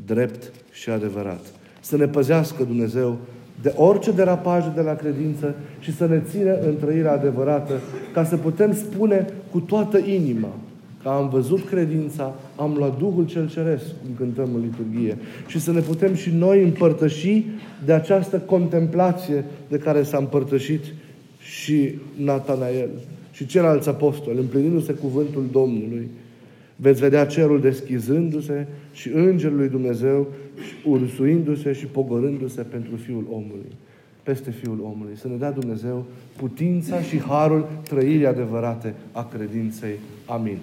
drept 0.06 0.52
și 0.72 0.90
adevărat. 0.90 1.40
Să 1.80 1.96
ne 1.96 2.06
păzească 2.06 2.64
Dumnezeu 2.64 3.18
de 3.62 3.72
orice 3.76 4.12
derapaj 4.12 4.64
de 4.74 4.80
la 4.80 4.94
credință 4.94 5.54
și 5.80 5.94
să 5.96 6.06
ne 6.06 6.22
ține 6.30 6.58
în 6.66 6.76
trăirea 6.80 7.12
adevărată, 7.12 7.72
ca 8.12 8.24
să 8.24 8.36
putem 8.36 8.74
spune 8.74 9.26
cu 9.50 9.60
toată 9.60 9.98
inima 9.98 10.54
că 11.02 11.08
am 11.08 11.28
văzut 11.28 11.68
credința, 11.68 12.34
am 12.56 12.74
luat 12.76 12.98
Duhul 12.98 13.26
cel 13.26 13.48
Ceresc, 13.48 13.84
cum 13.84 14.14
cântăm 14.16 14.48
în 14.54 14.60
liturghie, 14.60 15.18
și 15.46 15.60
să 15.60 15.72
ne 15.72 15.80
putem 15.80 16.14
și 16.14 16.30
noi 16.30 16.62
împărtăși 16.62 17.44
de 17.84 17.92
această 17.92 18.38
contemplație 18.38 19.44
de 19.68 19.78
care 19.78 20.02
s-a 20.02 20.18
împărtășit 20.18 20.84
și 21.38 21.94
Natanael 22.16 22.88
și 23.40 23.46
ceilalți 23.46 23.88
apostoli, 23.88 24.38
împlinindu-se 24.38 24.92
cuvântul 24.92 25.44
Domnului, 25.52 26.08
veți 26.76 27.00
vedea 27.00 27.26
cerul 27.26 27.60
deschizându-se 27.60 28.66
și 28.92 29.08
Îngerul 29.08 29.56
lui 29.56 29.68
Dumnezeu 29.68 30.26
ursuindu-se 30.84 31.72
și 31.72 31.86
pogorându-se 31.86 32.62
pentru 32.62 32.96
Fiul 32.96 33.24
omului, 33.30 33.72
peste 34.22 34.50
Fiul 34.50 34.80
omului. 34.82 35.16
Să 35.16 35.28
ne 35.28 35.36
dea 35.36 35.50
Dumnezeu 35.50 36.04
putința 36.36 37.02
și 37.02 37.20
harul 37.20 37.68
trăirii 37.82 38.26
adevărate 38.26 38.94
a 39.12 39.28
credinței. 39.36 39.94
Amin. 40.26 40.58